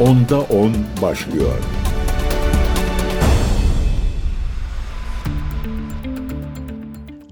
Onda 0.00 0.40
10 0.40 0.72
başlıyor. 1.02 1.54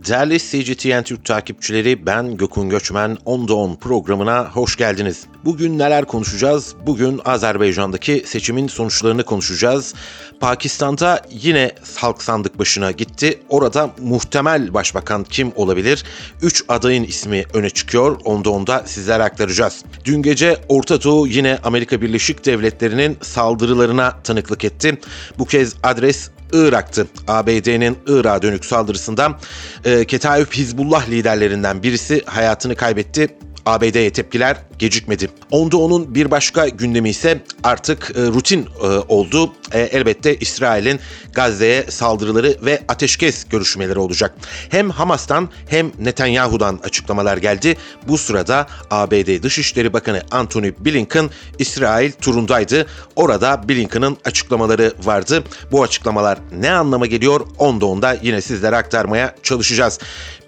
Değerli 0.08 0.38
CGTN 0.38 1.02
Türk 1.02 1.24
takipçileri 1.24 2.06
ben 2.06 2.37
Gökün 2.37 2.71
Göçmen 2.71 3.18
10'da 3.26 3.54
10 3.54 3.76
programına 3.76 4.44
hoş 4.44 4.76
geldiniz. 4.76 5.26
Bugün 5.44 5.78
neler 5.78 6.04
konuşacağız? 6.04 6.74
Bugün 6.87 7.21
Azerbaycan'daki 7.24 8.22
seçimin 8.26 8.69
sonuçlarını 8.69 9.24
konuşacağız. 9.24 9.94
Pakistan'da 10.40 11.22
yine 11.30 11.72
halk 11.97 12.22
sandık 12.22 12.58
başına 12.58 12.90
gitti. 12.90 13.40
Orada 13.48 13.90
muhtemel 13.98 14.74
başbakan 14.74 15.24
kim 15.24 15.52
olabilir? 15.56 16.05
3 16.43 16.65
adayın 16.69 17.05
ismi 17.05 17.45
öne 17.55 17.70
çıkıyor. 17.70 18.20
Onda 18.25 18.51
onda 18.51 18.83
sizlere 18.87 19.23
aktaracağız. 19.23 19.84
Dün 20.05 20.23
gece 20.23 20.56
Orta 20.69 21.02
Doğu 21.02 21.27
yine 21.27 21.59
Amerika 21.65 22.02
Birleşik 22.02 22.45
Devletleri'nin 22.45 23.19
saldırılarına 23.23 24.23
tanıklık 24.25 24.65
etti. 24.65 24.98
Bu 25.38 25.45
kez 25.45 25.75
adres 25.83 26.30
Irak'tı. 26.52 27.07
ABD'nin 27.29 27.98
Irak'a 28.07 28.43
dönük 28.43 28.65
saldırısında 28.65 29.38
e, 29.84 30.05
Ketaib 30.05 30.52
Hizbullah 30.52 31.09
liderlerinden 31.09 31.83
birisi 31.83 32.23
hayatını 32.27 32.77
kaybetti. 32.77 33.29
ABD'ye 33.66 34.12
tepkiler 34.12 34.57
gecikmedi. 34.78 35.30
Onda 35.50 35.77
onun 35.77 36.14
bir 36.14 36.30
başka 36.30 36.68
gündemi 36.68 37.10
ise 37.10 37.41
artık 37.62 38.12
e, 38.16 38.20
rutin 38.23 38.68
e, 38.82 38.87
oldu. 38.87 39.52
E, 39.73 39.80
elbette 39.80 40.37
İsrail'in 40.37 41.01
Gazze'ye 41.32 41.84
saldırıları 41.91 42.56
ve 42.62 42.82
ateşkes 42.88 43.45
görüşmeleri 43.45 43.98
olacak. 43.98 44.34
Hem 44.70 44.91
Hamas'tan 44.91 45.48
hem 45.68 45.92
Netanyahu'dan 45.98 46.80
açıklamalar 46.84 47.37
geldi. 47.37 47.77
Bu 48.09 48.18
sırada 48.18 48.66
ABD 48.91 49.42
Dışişleri 49.42 49.92
Bakanı 49.92 50.23
Antony 50.30 50.73
Blinken 50.79 51.30
İsrail 51.59 52.12
turundaydı. 52.12 52.87
Orada 53.16 53.68
Blinken'ın 53.68 54.16
açıklamaları 54.24 54.92
vardı. 55.04 55.45
Bu 55.73 55.82
açıklamalar 55.82 56.38
ne 56.52 56.70
anlama 56.70 57.07
geliyor? 57.07 57.40
Onda 57.59 57.87
onda 57.87 58.16
yine 58.23 58.40
sizlere 58.40 58.76
aktarmaya 58.76 59.35
çalışacağız. 59.42 59.98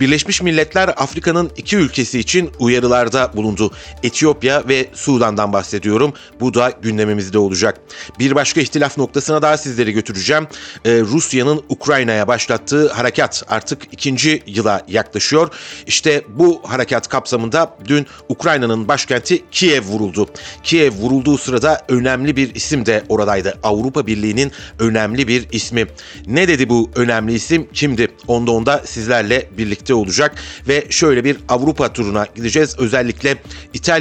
Birleşmiş 0.01 0.43
Milletler 0.43 0.89
Afrika'nın 0.89 1.51
iki 1.57 1.77
ülkesi 1.77 2.19
için 2.19 2.51
uyarılarda 2.59 3.33
bulundu. 3.37 3.73
Etiyopya 4.03 4.20
ve 4.69 4.89
Sudan'dan 4.95 5.53
bahsediyorum. 5.53 6.13
Bu 6.41 6.55
da 6.55 6.73
gündemimizde 6.83 7.39
olacak. 7.39 7.81
Bir 8.19 8.35
başka 8.35 8.61
ihtilaf 8.61 8.99
noktasına 8.99 9.43
daha 9.43 9.57
sizleri 9.57 9.93
götüreceğim. 9.93 10.47
Ee, 10.85 11.01
Rusya'nın 11.01 11.63
Ukrayna'ya 11.69 12.29
başlattığı 12.29 12.93
harekat 12.93 13.43
artık 13.49 13.83
ikinci 13.93 14.43
yıla 14.47 14.83
yaklaşıyor. 14.89 15.49
İşte 15.87 16.25
bu 16.29 16.61
harekat 16.65 17.09
kapsamında 17.09 17.77
dün 17.85 18.07
Ukrayna'nın 18.29 18.89
başkenti 18.89 19.45
Kiev 19.51 19.83
vuruldu. 19.83 20.27
Kiev 20.63 20.93
vurulduğu 20.93 21.39
sırada 21.39 21.85
önemli 21.89 22.37
bir 22.37 22.55
isim 22.55 22.87
de 22.87 23.05
oradaydı. 23.09 23.59
Avrupa 23.63 24.07
Birliği'nin 24.07 24.53
önemli 24.79 25.29
bir 25.29 25.47
ismi. 25.53 25.87
Ne 26.27 26.49
dedi 26.49 26.69
bu 26.69 26.91
önemli 26.95 27.35
isim? 27.35 27.69
Kimdi? 27.73 28.09
Onda 28.29 28.51
onda 28.51 28.83
sizlerle 28.85 29.49
birlikte 29.59 29.95
olacak 29.95 30.35
ve 30.69 30.85
şöyle 30.91 31.25
bir 31.25 31.37
Avrupa 31.49 31.93
turuna 31.93 32.27
gideceğiz. 32.35 32.77
Özellikle 32.79 33.37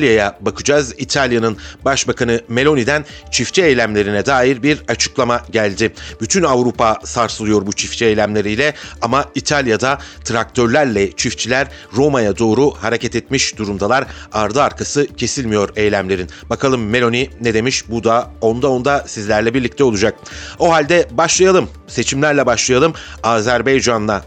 İtalya'ya 0.10 0.38
bakacağız. 0.42 0.94
İtalya'nın 0.98 1.58
Başbakanı 1.86 2.42
Meloni'den 2.48 3.06
çiftçi 3.32 3.64
eylemlerine 3.64 4.26
dair 4.26 4.64
bir 4.64 4.82
açıklama 4.88 5.42
geldi. 5.52 5.94
Bütün 6.22 6.44
Avrupa 6.44 7.00
sarsılıyor 7.04 7.68
bu 7.68 7.74
çiftçi 7.74 8.06
eylemleriyle 8.06 8.74
ama 9.02 9.26
İtalya'da 9.36 9.98
traktörlerle 10.24 11.12
çiftçiler 11.12 11.68
Roma'ya 11.94 12.38
doğru 12.38 12.72
hareket 12.72 13.16
etmiş 13.16 13.58
durumdalar. 13.58 14.06
Ardı 14.32 14.62
arkası 14.62 15.08
kesilmiyor 15.18 15.70
eylemlerin. 15.76 16.30
Bakalım 16.50 16.90
Meloni 16.90 17.30
ne 17.42 17.54
demiş? 17.54 17.84
Bu 17.90 18.04
da 18.04 18.32
onda 18.42 18.70
onda 18.70 19.04
sizlerle 19.08 19.54
birlikte 19.54 19.84
olacak. 19.84 20.16
O 20.60 20.72
halde 20.72 21.08
başlayalım. 21.12 21.70
Seçimlerle 21.88 22.46
başlayalım. 22.46 22.94
Azerbaycan'la 23.24 24.24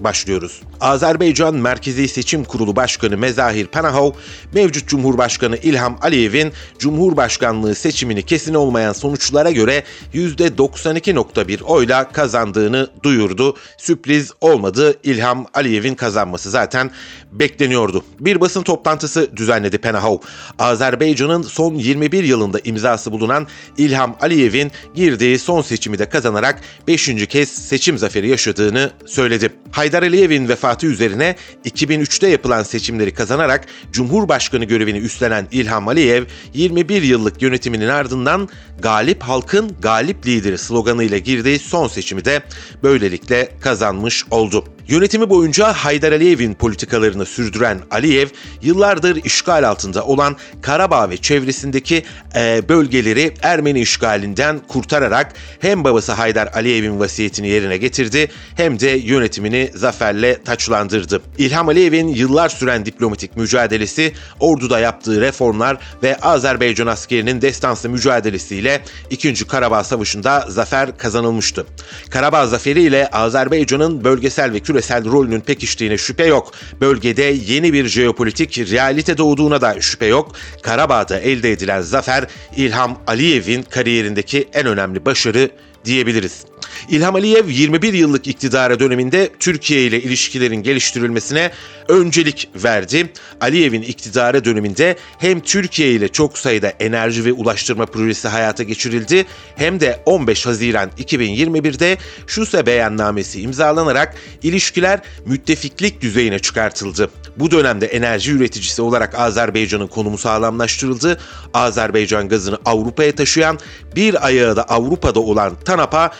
başlıyoruz. 0.00 0.62
Azerbaycan 0.80 1.54
Merkezi 1.54 2.08
Seçim 2.08 2.44
Kurulu 2.44 2.76
Başkanı 2.76 3.18
Mezahir 3.18 3.66
Panahov, 3.66 4.12
mevcut 4.54 4.88
Cumhurbaşkanı 4.88 5.56
İlham 5.56 5.98
Aliyev'in 6.02 6.52
Cumhurbaşkanlığı 6.78 7.74
seçimini 7.74 8.22
kesin 8.22 8.54
olmayan 8.54 8.92
sonuçlara 8.92 9.50
göre 9.50 9.84
%92.1 10.14 11.62
oyla 11.62 12.12
kazandığını 12.12 12.88
duyurdu. 13.02 13.56
Sürpriz 13.78 14.30
olmadı. 14.40 14.94
İlham 15.02 15.46
Aliyev'in 15.54 15.94
kazanması 15.94 16.50
zaten 16.50 16.90
bekleniyordu. 17.32 18.04
Bir 18.20 18.40
basın 18.40 18.62
toplantısı 18.62 19.36
düzenledi 19.36 19.78
Panahov. 19.78 20.18
Azerbaycan'ın 20.58 21.42
son 21.42 21.74
21 21.74 22.24
yılında 22.24 22.58
imzası 22.64 23.12
bulunan 23.12 23.46
İlham 23.78 24.16
Aliyev'in 24.20 24.70
girdiği 24.94 25.38
son 25.38 25.62
seçimi 25.62 25.98
de 25.98 26.08
kazanarak 26.08 26.60
5. 26.86 27.26
kez 27.28 27.48
seçim 27.48 27.98
zaferi 27.98 28.28
yaşadığını 28.28 28.90
söyledi. 29.06 29.52
Haydar 29.70 30.02
Aliyev'in 30.02 30.48
vefatı 30.48 30.67
üzerine 30.86 31.36
2003'te 31.64 32.28
yapılan 32.28 32.62
seçimleri 32.62 33.14
kazanarak 33.14 33.66
Cumhurbaşkanı 33.92 34.64
görevini 34.64 34.98
üstlenen 34.98 35.48
İlham 35.50 35.88
Aliyev 35.88 36.24
21 36.54 37.02
yıllık 37.02 37.42
yönetiminin 37.42 37.88
ardından 37.88 38.48
galip 38.78 39.22
halkın 39.22 39.76
galip 39.82 40.26
lideri 40.26 40.58
sloganıyla 40.58 41.18
girdiği 41.18 41.58
son 41.58 41.88
seçimi 41.88 42.24
de 42.24 42.42
böylelikle 42.82 43.48
kazanmış 43.60 44.24
oldu. 44.30 44.64
Yönetimi 44.88 45.30
boyunca 45.30 45.72
Haydar 45.72 46.12
Aliyev'in 46.12 46.54
politikalarını 46.54 47.26
sürdüren 47.26 47.80
Aliyev, 47.90 48.28
yıllardır 48.62 49.24
işgal 49.24 49.68
altında 49.68 50.04
olan 50.04 50.36
Karabağ 50.62 51.10
ve 51.10 51.16
çevresindeki 51.16 52.02
e, 52.34 52.62
bölgeleri 52.68 53.34
Ermeni 53.42 53.80
işgalinden 53.80 54.58
kurtararak 54.68 55.32
hem 55.60 55.84
babası 55.84 56.12
Haydar 56.12 56.48
Aliyev'in 56.54 57.00
vasiyetini 57.00 57.48
yerine 57.48 57.76
getirdi 57.76 58.30
hem 58.56 58.80
de 58.80 58.88
yönetimini 58.88 59.70
zaferle 59.74 60.42
taçlandırdı. 60.42 61.22
İlham 61.38 61.68
Aliyev'in 61.68 62.08
yıllar 62.08 62.48
süren 62.48 62.86
diplomatik 62.86 63.36
mücadelesi, 63.36 64.12
orduda 64.40 64.78
yaptığı 64.78 65.20
reformlar 65.20 65.76
ve 66.02 66.16
Azerbaycan 66.16 66.86
askerinin 66.86 67.42
destansı 67.42 67.88
mücadelesiyle 67.88 68.82
2. 69.10 69.46
Karabağ 69.46 69.84
Savaşı'nda 69.84 70.44
zafer 70.48 70.98
kazanılmıştı. 70.98 71.66
Karabağ 72.10 72.46
zaferiyle 72.46 73.08
Azerbaycan'ın 73.10 74.04
bölgesel 74.04 74.52
ve 74.52 74.60
küresel 74.60 74.77
küresel 74.78 75.04
rolünün 75.04 75.40
pekiştiğine 75.40 75.98
şüphe 75.98 76.26
yok. 76.26 76.52
Bölgede 76.80 77.22
yeni 77.22 77.72
bir 77.72 77.88
jeopolitik 77.88 78.58
realite 78.58 79.18
doğduğuna 79.18 79.60
da 79.60 79.80
şüphe 79.80 80.06
yok. 80.06 80.32
Karabağ'da 80.62 81.18
elde 81.20 81.52
edilen 81.52 81.80
zafer 81.80 82.26
İlham 82.56 82.98
Aliyev'in 83.06 83.62
kariyerindeki 83.62 84.48
en 84.52 84.66
önemli 84.66 85.04
başarı 85.04 85.50
diyebiliriz. 85.84 86.44
İlham 86.88 87.14
Aliyev 87.14 87.48
21 87.48 87.92
yıllık 87.92 88.26
iktidara 88.26 88.80
döneminde 88.80 89.30
Türkiye 89.38 89.82
ile 89.82 90.02
ilişkilerin 90.02 90.62
geliştirilmesine 90.62 91.50
öncelik 91.88 92.48
verdi. 92.54 93.12
Aliyev'in 93.40 93.82
iktidara 93.82 94.44
döneminde 94.44 94.96
hem 95.18 95.40
Türkiye 95.40 95.92
ile 95.92 96.08
çok 96.08 96.38
sayıda 96.38 96.68
enerji 96.68 97.24
ve 97.24 97.32
ulaştırma 97.32 97.86
projesi 97.86 98.28
hayata 98.28 98.62
geçirildi 98.62 99.26
hem 99.56 99.80
de 99.80 100.02
15 100.06 100.46
Haziran 100.46 100.90
2021'de 100.98 101.98
Şuse 102.26 102.66
beyannamesi 102.66 103.40
imzalanarak 103.40 104.14
ilişkiler 104.42 105.00
müttefiklik 105.26 106.00
düzeyine 106.00 106.38
çıkartıldı. 106.38 107.10
Bu 107.36 107.50
dönemde 107.50 107.86
enerji 107.86 108.32
üreticisi 108.32 108.82
olarak 108.82 109.14
Azerbaycan'ın 109.14 109.86
konumu 109.86 110.18
sağlamlaştırıldı. 110.18 111.20
Azerbaycan 111.54 112.28
gazını 112.28 112.58
Avrupa'ya 112.64 113.14
taşıyan 113.14 113.58
bir 113.96 114.26
ayağı 114.26 114.56
da 114.56 114.62
Avrupa'da 114.62 115.20
olan 115.20 115.52
TANAP'a 115.64 116.10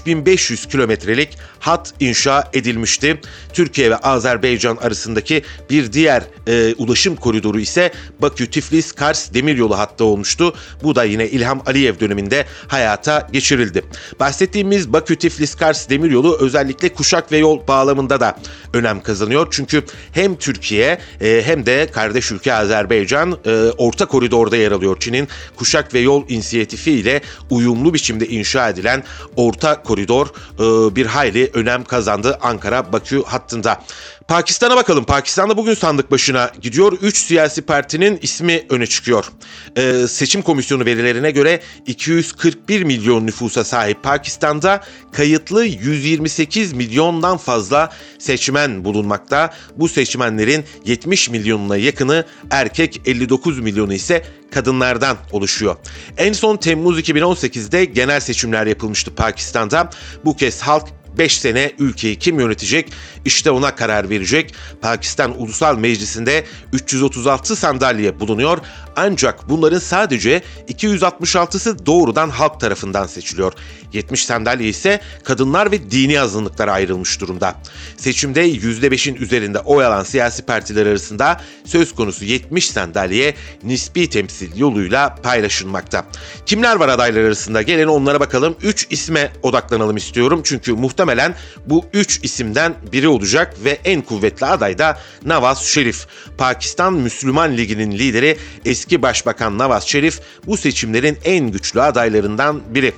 3500 0.00 0.66
kilometrelik 0.66 1.38
hat 1.58 1.94
inşa 2.00 2.50
edilmişti. 2.52 3.20
Türkiye 3.52 3.90
ve 3.90 3.96
Azerbaycan 3.96 4.76
arasındaki 4.76 5.42
bir 5.70 5.92
diğer 5.92 6.22
e, 6.46 6.74
ulaşım 6.74 7.16
koridoru 7.16 7.60
ise 7.60 7.92
Bakü-Tiflis-Kars 8.22 9.34
demiryolu 9.34 9.78
hattı 9.78 10.04
olmuştu. 10.04 10.54
Bu 10.82 10.94
da 10.94 11.04
yine 11.04 11.28
İlham 11.28 11.62
Aliyev 11.66 12.00
döneminde 12.00 12.46
hayata 12.68 13.28
geçirildi. 13.32 13.84
Bahsettiğimiz 14.20 14.92
Bakü-Tiflis-Kars 14.92 15.90
demiryolu 15.90 16.38
özellikle 16.40 16.88
kuşak 16.88 17.32
ve 17.32 17.38
yol 17.38 17.66
bağlamında 17.68 18.20
da 18.20 18.38
önem 18.74 19.02
kazanıyor. 19.02 19.48
Çünkü 19.50 19.84
hem 20.12 20.36
Türkiye 20.36 20.98
e, 21.20 21.42
hem 21.44 21.66
de 21.66 21.86
kardeş 21.92 22.32
ülke 22.32 22.54
Azerbaycan 22.54 23.38
e, 23.46 23.50
orta 23.78 24.06
koridorda 24.06 24.56
yer 24.56 24.72
alıyor. 24.72 24.96
Çin'in 25.00 25.28
kuşak 25.56 25.94
ve 25.94 25.98
yol 26.00 26.24
inisiyatifi 26.28 26.92
ile 26.92 27.20
uyumlu 27.50 27.94
biçimde 27.94 28.26
inşa 28.26 28.68
edilen 28.68 29.04
orta 29.36 29.82
koridor 29.90 30.26
e, 30.26 30.96
bir 30.96 31.06
hayli 31.06 31.50
önem 31.54 31.84
kazandı 31.84 32.38
Ankara-Bakü 32.42 33.22
hattında. 33.24 33.80
Pakistan'a 34.30 34.76
bakalım. 34.76 35.04
Pakistan'da 35.04 35.56
bugün 35.56 35.74
sandık 35.74 36.10
başına 36.10 36.50
gidiyor. 36.62 36.92
3 37.02 37.16
siyasi 37.16 37.62
partinin 37.62 38.18
ismi 38.22 38.66
öne 38.68 38.86
çıkıyor. 38.86 39.24
Ee, 39.76 40.06
seçim 40.08 40.42
komisyonu 40.42 40.84
verilerine 40.84 41.30
göre 41.30 41.60
241 41.86 42.82
milyon 42.82 43.26
nüfusa 43.26 43.64
sahip 43.64 44.02
Pakistan'da 44.02 44.84
kayıtlı 45.12 45.64
128 45.64 46.72
milyondan 46.72 47.36
fazla 47.36 47.92
seçmen 48.18 48.84
bulunmakta. 48.84 49.54
Bu 49.76 49.88
seçmenlerin 49.88 50.64
70 50.84 51.30
milyonuna 51.30 51.76
yakını 51.76 52.24
erkek, 52.50 53.00
59 53.06 53.58
milyonu 53.58 53.92
ise 53.94 54.24
kadınlardan 54.50 55.16
oluşuyor. 55.32 55.76
En 56.16 56.32
son 56.32 56.56
Temmuz 56.56 57.00
2018'de 57.00 57.84
genel 57.84 58.20
seçimler 58.20 58.66
yapılmıştı 58.66 59.14
Pakistan'da. 59.14 59.90
Bu 60.24 60.36
kez 60.36 60.60
halk 60.60 60.88
5 61.18 61.38
sene 61.38 61.72
ülkeyi 61.78 62.16
kim 62.16 62.40
yönetecek? 62.40 62.92
İşte 63.24 63.50
ona 63.50 63.74
karar 63.74 64.10
verecek. 64.10 64.54
Pakistan 64.80 65.42
Ulusal 65.42 65.78
Meclisi'nde 65.78 66.44
336 66.72 67.56
sandalye 67.56 68.20
bulunuyor. 68.20 68.58
Ancak 68.96 69.48
bunların 69.48 69.78
sadece 69.78 70.42
266'sı 70.68 71.86
doğrudan 71.86 72.30
halk 72.30 72.60
tarafından 72.60 73.06
seçiliyor. 73.06 73.52
70 73.92 74.24
sandalye 74.24 74.68
ise 74.68 75.00
kadınlar 75.24 75.72
ve 75.72 75.90
dini 75.90 76.20
azınlıklara 76.20 76.72
ayrılmış 76.72 77.20
durumda. 77.20 77.54
Seçimde 77.96 78.50
%5'in 78.50 79.14
üzerinde 79.14 79.58
oy 79.58 79.84
alan 79.84 80.02
siyasi 80.02 80.42
partiler 80.42 80.86
arasında 80.86 81.40
söz 81.64 81.94
konusu 81.94 82.24
70 82.24 82.70
sandalye 82.70 83.34
nispi 83.62 84.10
temsil 84.10 84.56
yoluyla 84.56 85.14
paylaşılmakta. 85.14 86.06
Kimler 86.46 86.76
var 86.76 86.88
adaylar 86.88 87.20
arasında? 87.20 87.62
Gelin 87.62 87.86
onlara 87.86 88.20
bakalım. 88.20 88.56
3 88.62 88.86
isme 88.90 89.32
odaklanalım 89.42 89.96
istiyorum. 89.96 90.40
Çünkü 90.44 90.72
muhtemelen 90.72 90.99
bu 91.66 91.84
3 91.92 92.20
isimden 92.22 92.74
biri 92.92 93.08
olacak 93.08 93.54
ve 93.64 93.78
en 93.84 94.02
kuvvetli 94.02 94.46
aday 94.46 94.78
da 94.78 94.98
Nawaz 95.24 95.62
Şerif. 95.62 96.06
Pakistan 96.38 96.92
Müslüman 96.92 97.56
Ligi'nin 97.56 97.92
lideri 97.92 98.38
eski 98.64 99.02
Başbakan 99.02 99.58
Nawaz 99.58 99.88
Şerif 99.88 100.20
bu 100.46 100.56
seçimlerin 100.56 101.18
en 101.24 101.50
güçlü 101.50 101.82
adaylarından 101.82 102.62
biri. 102.74 102.92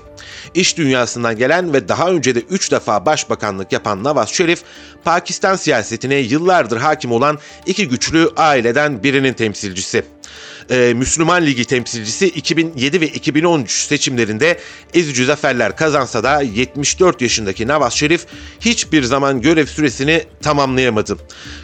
İş 0.55 0.77
dünyasından 0.77 1.37
gelen 1.37 1.73
ve 1.73 1.89
daha 1.89 2.09
önce 2.11 2.35
de 2.35 2.41
3 2.41 2.73
defa 2.73 3.07
başbakanlık 3.07 3.73
yapan 3.73 4.05
Nawaz 4.05 4.29
Şerif, 4.29 4.63
Pakistan 5.05 5.57
siyasetine 5.57 6.15
yıllardır 6.15 6.77
hakim 6.77 7.13
olan 7.13 7.39
iki 7.67 7.89
güçlü 7.89 8.31
aileden 8.37 9.03
birinin 9.03 9.33
temsilcisi 9.33 10.05
e, 10.71 10.95
Müslüman 10.95 11.47
Ligi 11.47 11.65
temsilcisi 11.65 12.27
2007 12.27 13.01
ve 13.01 13.09
2013 13.09 13.71
seçimlerinde 13.71 14.59
ezici 14.95 15.25
zaferler 15.25 15.77
kazansa 15.77 16.25
da 16.25 16.43
74 16.43 17.23
yaşındaki 17.23 17.67
Nawaz 17.67 17.93
Şerif 17.93 18.27
hiçbir 18.61 19.03
zaman 19.03 19.41
görev 19.41 19.67
süresini 19.67 20.25
tamamlayamadı. 20.43 21.17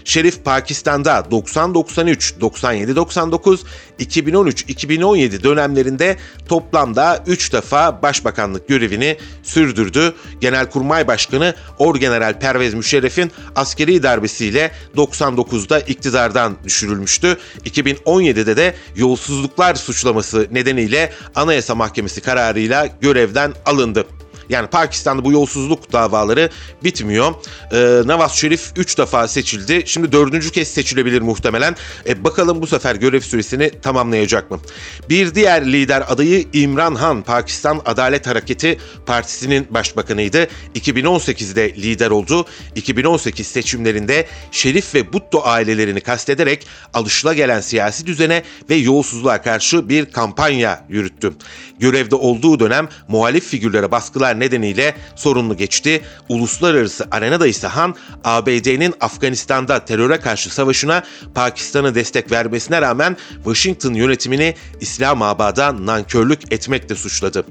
Şerif 0.04 0.44
Pakistan'da 0.44 1.18
90-93, 1.30 2.38
97-99, 2.40 3.58
2013-2017 4.00 5.42
dönemlerinde 5.42 6.16
toplamda 6.48 7.24
3 7.26 7.52
defa 7.52 8.02
başbakanlık 8.02 8.68
görevini 8.68 9.16
sürdürdü. 9.42 10.14
Genelkurmay 10.40 11.06
Başkanı 11.06 11.54
Orgeneral 11.78 12.40
Pervez 12.40 12.74
Müşerref'in 12.74 13.32
askeri 13.56 14.02
darbesiyle 14.02 14.70
99'da 14.96 15.80
iktidardan 15.80 16.56
düşürülmüştü. 16.64 17.36
2017'de 17.64 18.56
de 18.56 18.74
yolsuzluklar 18.96 19.74
suçlaması 19.74 20.48
nedeniyle 20.50 21.12
Anayasa 21.34 21.74
Mahkemesi 21.74 22.20
kararıyla 22.20 22.88
görevden 23.00 23.54
alındı. 23.66 24.06
Yani 24.48 24.66
Pakistan'da 24.66 25.24
bu 25.24 25.32
yolsuzluk 25.32 25.92
davaları 25.92 26.50
bitmiyor. 26.84 27.34
Ee, 27.72 28.02
Nawaz 28.06 28.32
Şerif 28.32 28.72
3 28.76 28.98
defa 28.98 29.28
seçildi. 29.28 29.82
Şimdi 29.86 30.12
dördüncü 30.12 30.50
kez 30.50 30.68
seçilebilir 30.68 31.20
muhtemelen. 31.20 31.76
E, 32.06 32.24
bakalım 32.24 32.62
bu 32.62 32.66
sefer 32.66 32.94
görev 32.94 33.20
süresini 33.20 33.70
tamamlayacak 33.80 34.50
mı? 34.50 34.60
Bir 35.08 35.34
diğer 35.34 35.72
lider 35.72 36.04
adayı 36.08 36.44
İmran 36.52 36.94
Han, 36.94 37.22
Pakistan 37.22 37.82
Adalet 37.86 38.26
Hareketi 38.26 38.78
Partisi'nin 39.06 39.66
başbakanıydı. 39.70 40.48
2018'de 40.74 41.74
lider 41.74 42.10
oldu. 42.10 42.46
2018 42.74 43.46
seçimlerinde 43.46 44.26
Şerif 44.52 44.94
ve 44.94 45.12
Butto 45.12 45.42
ailelerini 45.44 46.00
kastederek 46.00 46.66
alışıla 46.94 47.62
siyasi 47.62 48.06
düzene 48.06 48.42
ve 48.70 48.74
yolsuzluğa 48.74 49.42
karşı 49.42 49.88
bir 49.88 50.06
kampanya 50.06 50.84
yürüttü. 50.88 51.32
Görevde 51.78 52.14
olduğu 52.14 52.60
dönem 52.60 52.88
muhalif 53.08 53.44
figürlere 53.44 53.90
baskılar 53.90 54.37
nedeniyle 54.40 54.94
sorunlu 55.16 55.56
geçti. 55.56 56.02
Uluslararası 56.28 57.08
arenada 57.10 57.46
ise 57.46 57.66
Han, 57.66 57.94
ABD'nin 58.24 58.94
Afganistan'da 59.00 59.84
teröre 59.84 60.20
karşı 60.20 60.54
savaşına 60.54 61.02
Pakistan'a 61.34 61.94
destek 61.94 62.32
vermesine 62.32 62.80
rağmen 62.80 63.16
Washington 63.34 63.94
yönetimini 63.94 64.54
İslamabad'a 64.80 65.86
nankörlük 65.86 66.52
etmekle 66.52 66.94
suçladı. 66.94 67.44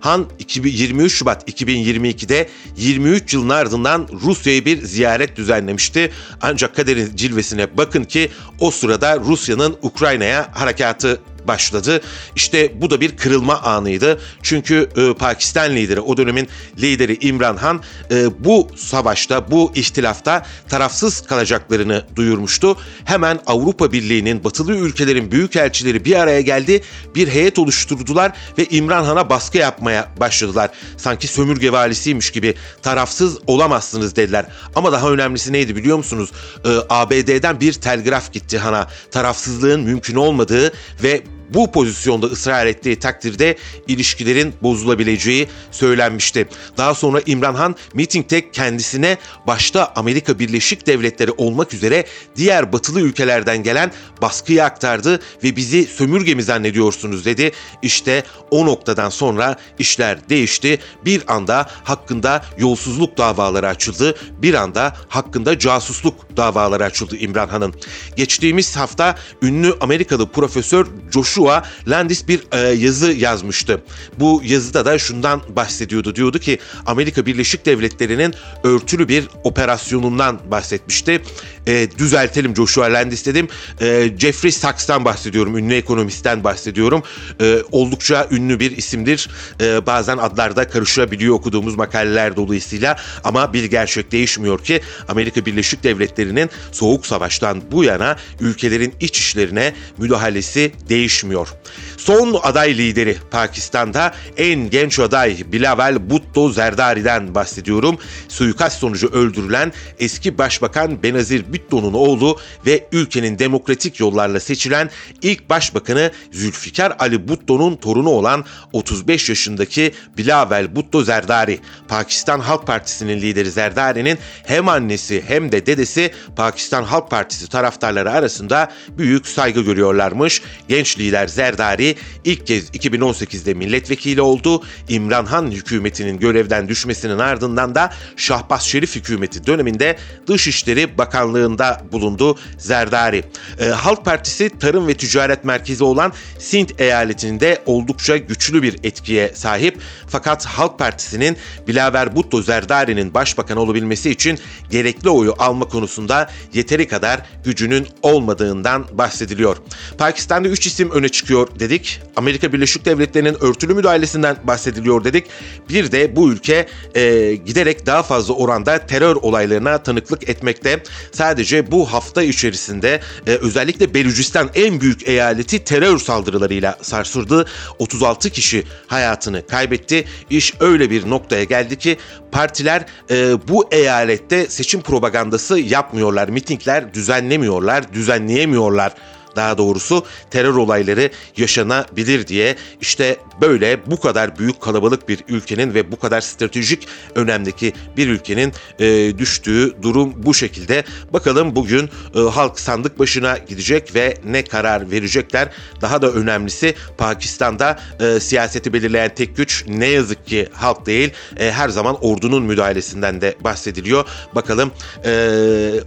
Han 0.00 0.26
23 0.64 1.12
Şubat 1.12 1.48
2022'de 1.48 2.48
23 2.76 3.34
yılın 3.34 3.48
ardından 3.48 4.08
Rusya'ya 4.22 4.64
bir 4.64 4.82
ziyaret 4.82 5.36
düzenlemişti. 5.36 6.12
Ancak 6.42 6.76
kaderin 6.76 7.16
cilvesine 7.16 7.76
bakın 7.76 8.04
ki 8.04 8.30
o 8.60 8.70
sırada 8.70 9.20
Rusya'nın 9.20 9.76
Ukrayna'ya 9.82 10.48
harekatı 10.52 11.20
başladı. 11.48 12.00
İşte 12.36 12.80
bu 12.80 12.90
da 12.90 13.00
bir 13.00 13.16
kırılma 13.16 13.60
anıydı. 13.60 14.20
Çünkü 14.42 14.88
e, 14.96 15.14
Pakistan 15.14 15.76
lideri, 15.76 16.00
o 16.00 16.16
dönemin 16.16 16.48
lideri 16.78 17.18
İmran 17.20 17.56
Han 17.56 17.80
e, 18.10 18.44
bu 18.44 18.68
savaşta, 18.76 19.50
bu 19.50 19.72
ihtilafta 19.74 20.46
tarafsız 20.68 21.26
kalacaklarını 21.26 22.04
duyurmuştu. 22.16 22.76
Hemen 23.04 23.40
Avrupa 23.46 23.92
Birliği'nin 23.92 24.44
batılı 24.44 24.76
ülkelerin 24.76 25.30
büyükelçileri 25.30 26.04
bir 26.04 26.16
araya 26.16 26.40
geldi. 26.40 26.82
Bir 27.14 27.28
heyet 27.28 27.58
oluşturdular 27.58 28.32
ve 28.58 28.64
İmran 28.64 29.04
Han'a 29.04 29.30
baskı 29.30 29.58
yapmaya 29.58 30.08
başladılar. 30.20 30.70
Sanki 30.96 31.28
sömürge 31.28 31.72
valisiymiş 31.72 32.30
gibi 32.30 32.54
tarafsız 32.82 33.38
olamazsınız 33.46 34.16
dediler. 34.16 34.46
Ama 34.74 34.92
daha 34.92 35.10
önemlisi 35.10 35.52
neydi 35.52 35.76
biliyor 35.76 35.96
musunuz? 35.96 36.30
E, 36.64 36.68
ABD'den 36.88 37.60
bir 37.60 37.72
telgraf 37.72 38.32
gitti 38.32 38.58
Han'a. 38.58 38.86
Tarafsızlığın 39.10 39.80
mümkün 39.80 40.16
olmadığı 40.16 40.72
ve 41.02 41.22
bu 41.54 41.70
pozisyonda 41.70 42.26
ısrar 42.26 42.66
ettiği 42.66 42.98
takdirde 42.98 43.56
ilişkilerin 43.88 44.54
bozulabileceği 44.62 45.48
söylenmişti. 45.70 46.48
Daha 46.76 46.94
sonra 46.94 47.20
İmran 47.26 47.54
Han 47.54 47.76
mitingde 47.94 48.50
kendisine 48.50 49.18
başta 49.46 49.92
Amerika 49.96 50.38
Birleşik 50.38 50.86
Devletleri 50.86 51.30
olmak 51.30 51.74
üzere 51.74 52.04
diğer 52.36 52.72
batılı 52.72 53.00
ülkelerden 53.00 53.62
gelen 53.62 53.92
baskıyı 54.22 54.64
aktardı 54.64 55.20
ve 55.44 55.56
bizi 55.56 55.84
sömürge 55.84 56.34
mi 56.34 56.42
zannediyorsunuz 56.42 57.24
dedi. 57.24 57.52
İşte 57.82 58.24
o 58.50 58.66
noktadan 58.66 59.10
sonra 59.10 59.56
işler 59.78 60.28
değişti. 60.28 60.78
Bir 61.04 61.34
anda 61.34 61.66
hakkında 61.84 62.44
yolsuzluk 62.58 63.18
davaları 63.18 63.68
açıldı. 63.68 64.16
Bir 64.42 64.54
anda 64.54 64.96
hakkında 65.08 65.58
casusluk 65.58 66.36
davaları 66.36 66.84
açıldı 66.84 67.16
İmran 67.16 67.48
Han'ın. 67.48 67.74
Geçtiğimiz 68.16 68.76
hafta 68.76 69.14
ünlü 69.42 69.74
Amerikalı 69.80 70.28
profesör 70.28 70.86
Joshua 71.12 71.41
Joshua 71.42 71.64
Landis 71.88 72.28
bir 72.28 72.40
e, 72.52 72.58
yazı 72.58 73.12
yazmıştı. 73.12 73.82
Bu 74.18 74.42
yazıda 74.44 74.84
da 74.84 74.98
şundan 74.98 75.42
bahsediyordu. 75.56 76.14
Diyordu 76.14 76.38
ki 76.38 76.58
Amerika 76.86 77.26
Birleşik 77.26 77.66
Devletleri'nin 77.66 78.34
örtülü 78.64 79.08
bir 79.08 79.28
operasyonundan 79.44 80.40
bahsetmişti. 80.50 81.22
E, 81.66 81.88
düzeltelim 81.98 82.56
Joshua 82.56 82.86
Landis 82.86 83.26
dedim. 83.26 83.48
E, 83.80 84.10
Jeffrey 84.18 84.52
Sachs'tan 84.52 85.04
bahsediyorum. 85.04 85.58
Ünlü 85.58 85.74
ekonomistten 85.74 86.44
bahsediyorum. 86.44 87.02
E, 87.40 87.58
oldukça 87.72 88.28
ünlü 88.30 88.60
bir 88.60 88.76
isimdir. 88.76 89.28
E, 89.60 89.86
bazen 89.86 90.18
adlarda 90.18 90.68
karışabiliyor 90.68 91.34
okuduğumuz 91.34 91.74
makaleler 91.74 92.36
dolayısıyla 92.36 92.96
ama 93.24 93.52
bir 93.52 93.64
gerçek 93.64 94.12
değişmiyor 94.12 94.64
ki 94.64 94.80
Amerika 95.08 95.46
Birleşik 95.46 95.84
Devletleri'nin 95.84 96.50
Soğuk 96.72 97.06
Savaş'tan 97.06 97.62
bu 97.72 97.84
yana 97.84 98.16
ülkelerin 98.40 98.94
iç 99.00 99.18
işlerine 99.18 99.74
müdahalesi 99.98 100.72
değişmiyor 100.88 101.31
bulunmuyor. 101.32 101.54
Son 102.02 102.40
aday 102.42 102.78
lideri 102.78 103.18
Pakistan'da 103.30 104.14
en 104.36 104.70
genç 104.70 104.98
aday 104.98 105.36
Bilawal 105.52 106.10
Bhutto 106.10 106.52
Zerdari'den 106.52 107.34
bahsediyorum. 107.34 107.98
Suikast 108.28 108.78
sonucu 108.78 109.08
öldürülen 109.08 109.72
eski 109.98 110.38
başbakan 110.38 111.02
Benazir 111.02 111.52
Bhutto'nun 111.52 111.92
oğlu 111.92 112.38
ve 112.66 112.86
ülkenin 112.92 113.38
demokratik 113.38 114.00
yollarla 114.00 114.40
seçilen 114.40 114.90
ilk 115.22 115.50
başbakanı 115.50 116.10
Zülfikar 116.32 116.96
Ali 116.98 117.28
Bhutto'nun 117.28 117.76
torunu 117.76 118.10
olan 118.10 118.44
35 118.72 119.28
yaşındaki 119.28 119.92
Bilawal 120.18 120.76
Bhutto 120.76 121.04
Zerdari. 121.04 121.60
Pakistan 121.88 122.40
Halk 122.40 122.66
Partisi'nin 122.66 123.20
lideri 123.20 123.50
Zerdari'nin 123.50 124.18
hem 124.44 124.68
annesi 124.68 125.24
hem 125.26 125.52
de 125.52 125.66
dedesi 125.66 126.10
Pakistan 126.36 126.84
Halk 126.84 127.10
Partisi 127.10 127.48
taraftarları 127.48 128.10
arasında 128.10 128.72
büyük 128.98 129.26
saygı 129.26 129.60
görüyorlarmış. 129.60 130.42
Genç 130.68 130.98
lider 130.98 131.28
lider 131.28 131.91
Zerdari 131.92 131.96
ilk 132.24 132.46
kez 132.46 132.70
2018'de 132.70 133.54
milletvekili 133.54 134.20
oldu. 134.20 134.62
İmran 134.88 135.26
Han 135.26 135.50
hükümetinin 135.50 136.18
görevden 136.18 136.68
düşmesinin 136.68 137.18
ardından 137.18 137.74
da 137.74 137.92
Şahbaz 138.16 138.62
Şerif 138.62 138.96
hükümeti 138.96 139.46
döneminde 139.46 139.96
Dışişleri 140.26 140.98
Bakanlığında 140.98 141.82
bulundu 141.92 142.38
Zerdari. 142.58 143.24
Ee, 143.60 143.64
Halk 143.64 144.04
Partisi 144.04 144.50
Tarım 144.58 144.88
ve 144.88 144.94
Ticaret 144.94 145.44
Merkezi 145.44 145.84
olan 145.84 146.12
Sint 146.38 146.80
eyaletinde 146.80 147.62
oldukça 147.66 148.16
güçlü 148.16 148.62
bir 148.62 148.76
etkiye 148.82 149.32
sahip. 149.34 149.78
Fakat 150.08 150.46
Halk 150.46 150.78
Partisi'nin 150.78 151.36
Bilaver 151.68 152.16
Bhutto 152.16 152.42
Zerdari'nin 152.42 153.14
başbakan 153.14 153.56
olabilmesi 153.56 154.10
için 154.10 154.38
gerekli 154.70 155.08
oyu 155.08 155.34
alma 155.38 155.64
konusunda 155.68 156.30
yeteri 156.54 156.88
kadar 156.88 157.20
gücünün 157.44 157.88
olmadığından 158.02 158.86
bahsediliyor. 158.92 159.56
Pakistan'da 159.98 160.48
3 160.48 160.66
isim 160.66 160.90
öne 160.90 161.08
çıkıyor 161.08 161.48
dedik. 161.58 161.81
Amerika 162.16 162.52
Birleşik 162.52 162.84
Devletleri'nin 162.84 163.36
örtülü 163.40 163.74
müdahalesinden 163.74 164.36
bahsediliyor 164.44 165.04
dedik. 165.04 165.26
Bir 165.68 165.92
de 165.92 166.16
bu 166.16 166.32
ülke 166.32 166.66
e, 166.94 167.34
giderek 167.34 167.86
daha 167.86 168.02
fazla 168.02 168.34
oranda 168.34 168.86
terör 168.86 169.16
olaylarına 169.16 169.78
tanıklık 169.82 170.28
etmekte. 170.28 170.82
Sadece 171.12 171.70
bu 171.70 171.92
hafta 171.92 172.22
içerisinde 172.22 173.00
e, 173.26 173.30
özellikle 173.30 173.94
Belucistan 173.94 174.50
en 174.54 174.80
büyük 174.80 175.08
eyaleti 175.08 175.64
terör 175.64 175.98
saldırılarıyla 175.98 176.78
sarsıldı. 176.82 177.46
36 177.78 178.30
kişi 178.30 178.64
hayatını 178.86 179.46
kaybetti. 179.46 180.04
İş 180.30 180.54
öyle 180.60 180.90
bir 180.90 181.10
noktaya 181.10 181.44
geldi 181.44 181.78
ki 181.78 181.96
partiler 182.32 182.84
e, 183.10 183.48
bu 183.48 183.68
eyalette 183.70 184.46
seçim 184.46 184.82
propagandası 184.82 185.58
yapmıyorlar. 185.58 186.28
Mitingler 186.28 186.94
düzenlemiyorlar, 186.94 187.92
düzenleyemiyorlar 187.92 188.92
daha 189.36 189.58
doğrusu 189.58 190.04
terör 190.30 190.54
olayları 190.54 191.10
yaşanabilir 191.36 192.26
diye 192.26 192.56
işte 192.80 193.16
böyle 193.40 193.86
bu 193.86 194.00
kadar 194.00 194.38
büyük 194.38 194.60
kalabalık 194.60 195.08
bir 195.08 195.24
ülkenin 195.28 195.74
ve 195.74 195.92
bu 195.92 195.98
kadar 195.98 196.20
stratejik 196.20 196.88
önemdeki 197.14 197.72
bir 197.96 198.08
ülkenin 198.08 198.52
e, 198.78 199.18
düştüğü 199.18 199.82
durum 199.82 200.12
bu 200.16 200.34
şekilde. 200.34 200.84
Bakalım 201.12 201.56
bugün 201.56 201.90
e, 202.14 202.20
halk 202.20 202.60
sandık 202.60 202.98
başına 202.98 203.38
gidecek 203.38 203.94
ve 203.94 204.14
ne 204.24 204.44
karar 204.44 204.90
verecekler. 204.90 205.48
Daha 205.80 206.02
da 206.02 206.10
önemlisi 206.10 206.74
Pakistan'da 206.98 207.78
e, 208.00 208.20
siyaseti 208.20 208.72
belirleyen 208.72 209.14
tek 209.14 209.36
güç 209.36 209.64
ne 209.68 209.86
yazık 209.86 210.26
ki 210.26 210.48
halk 210.52 210.86
değil. 210.86 211.10
E, 211.36 211.52
her 211.52 211.68
zaman 211.68 211.96
ordunun 212.00 212.42
müdahalesinden 212.42 213.20
de 213.20 213.34
bahsediliyor. 213.40 214.04
Bakalım 214.34 214.72
e, 215.04 215.12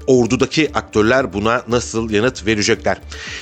ordudaki 0.07 0.71
aktörler 0.73 1.33
buna 1.33 1.63
nasıl 1.67 2.09
yanıt 2.09 2.45
verecekler. 2.45 2.97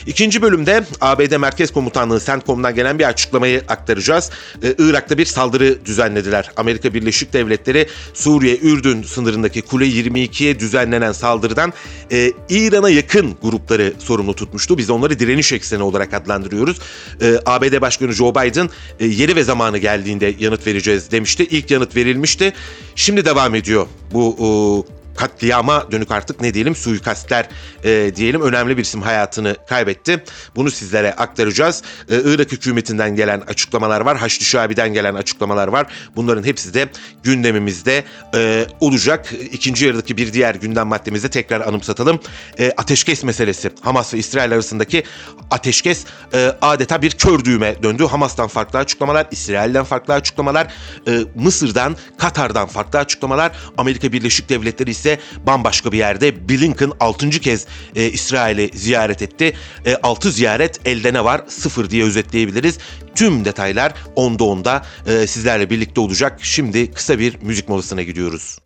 İkinci 0.08 0.42
bölümde 0.42 0.84
ABD 1.02 1.38
Merkez 1.38 1.74
Komutanlığı 1.74 2.20
CENTCOM'dan 2.20 2.76
gelen 2.76 3.00
bir 3.00 3.04
açıklamayı 3.04 3.62
aktaracağız. 3.68 4.30
Ee, 4.64 4.76
Irak'ta 4.78 5.18
bir 5.18 5.26
saldırı 5.26 5.86
düzenlediler. 5.86 6.52
Amerika 6.58 6.94
Birleşik 6.94 7.34
Devletleri 7.34 7.88
Suriye-Ürdün 8.14 9.04
sınırındaki 9.04 9.62
Kule 9.62 9.86
22'ye 9.86 10.60
düzenlenen 10.60 11.12
saldırıdan 11.12 11.74
e, 12.12 12.32
İran'a 12.50 12.90
yakın 12.90 13.38
grupları 13.42 13.94
sorumlu 14.00 14.34
tutmuştu. 14.34 14.78
Biz 14.78 14.90
onları 14.90 15.20
direniş 15.20 15.52
ekseni 15.52 15.84
olarak 15.84 16.14
adlandırıyoruz. 16.14 16.80
E, 17.22 17.40
ABD 17.46 17.82
Başkanı 17.82 18.12
Joe 18.12 18.32
Biden 18.36 18.70
e, 19.00 19.06
yeri 19.06 19.36
ve 19.36 19.44
zamanı 19.44 19.78
geldiğinde 19.78 20.36
yanıt 20.40 20.68
vereceğiz 20.68 21.12
demişti. 21.12 21.44
İlk 21.44 21.72
yanıt 21.72 21.96
verilmişti. 21.96 22.54
Şimdi 22.96 23.26
devam 23.26 23.56
ediyor 23.56 23.88
bu 24.14 24.36
e, 24.40 25.03
katliama 25.18 25.92
dönük 25.92 26.12
artık 26.12 26.42
ne 26.42 26.54
diyelim 26.54 26.76
suikastler 26.76 27.48
e, 27.84 28.16
diyelim 28.16 28.42
önemli 28.42 28.78
bir 28.78 28.82
isim 28.82 29.02
hayatını 29.02 29.56
kaybetti. 29.70 30.24
Bunu 30.56 30.72
sizlere 30.72 31.14
aktaracağız. 31.14 31.84
E, 32.10 32.22
Irak 32.26 32.52
hükümetinden 32.52 33.16
gelen 33.16 33.42
açıklamalar 33.42 34.02
var. 34.02 34.18
Haçlı 34.18 34.46
Şabi'den 34.46 34.94
gelen 34.94 35.16
açıklamalar 35.16 35.68
var. 35.68 35.88
Bunların 36.16 36.44
hepsi 36.44 36.74
de 36.74 36.90
gündemimizde 37.24 38.04
e, 38.36 38.66
olacak. 38.80 39.34
İkinci 39.52 39.86
yarıdaki 39.86 40.18
bir 40.18 40.34
diğer 40.34 40.56
gündem 40.56 40.88
maddemizde 40.88 41.30
tekrar 41.30 41.62
anımsatalım. 41.62 42.20
E, 42.60 42.72
ateşkes 42.78 43.24
meselesi. 43.24 43.72
Hamas 43.82 44.14
ve 44.14 44.18
İsrail 44.18 44.54
arasındaki 44.54 45.04
ateşkes 45.52 46.06
e, 46.34 46.56
adeta 46.62 47.02
bir 47.02 47.12
kör 47.12 47.46
düğme 47.46 47.84
döndü. 47.84 48.06
Hamas'tan 48.06 48.48
farklı 48.48 48.80
açıklamalar, 48.80 49.28
İsrail'den 49.32 49.84
farklı 49.84 50.14
açıklamalar, 50.14 50.68
e, 51.08 51.20
Mısır'dan, 51.36 51.96
Katar'dan 52.18 52.68
farklı 52.68 53.00
açıklamalar, 53.00 53.52
Amerika 53.78 54.12
Birleşik 54.12 54.50
Devletleri 54.50 54.92
ise 55.04 55.20
bambaşka 55.48 55.92
bir 55.92 55.98
yerde 55.98 56.50
Blinken 56.50 56.92
6. 57.00 57.30
kez 57.30 57.66
e, 57.96 58.06
İsrail'i 58.06 58.70
ziyaret 58.78 59.22
etti. 59.22 59.54
E, 59.86 59.96
6 59.96 60.32
ziyaret 60.32 60.88
elde 60.88 61.14
ne 61.14 61.24
var? 61.24 61.42
Sıfır 61.48 61.90
diye 61.90 62.04
özetleyebiliriz. 62.04 62.78
Tüm 63.16 63.46
detaylar 63.46 63.94
onda 64.16 64.44
onda 64.44 64.86
e, 65.08 65.28
sizlerle 65.28 65.70
birlikte 65.70 66.02
olacak. 66.02 66.40
Şimdi 66.42 66.92
kısa 66.92 67.20
bir 67.20 67.38
müzik 67.42 67.70
molasına 67.70 68.02
gidiyoruz. 68.02 68.60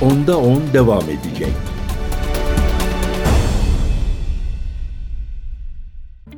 Onda 0.00 0.38
10 0.38 0.62
devam 0.72 1.04
edecek. 1.04 1.52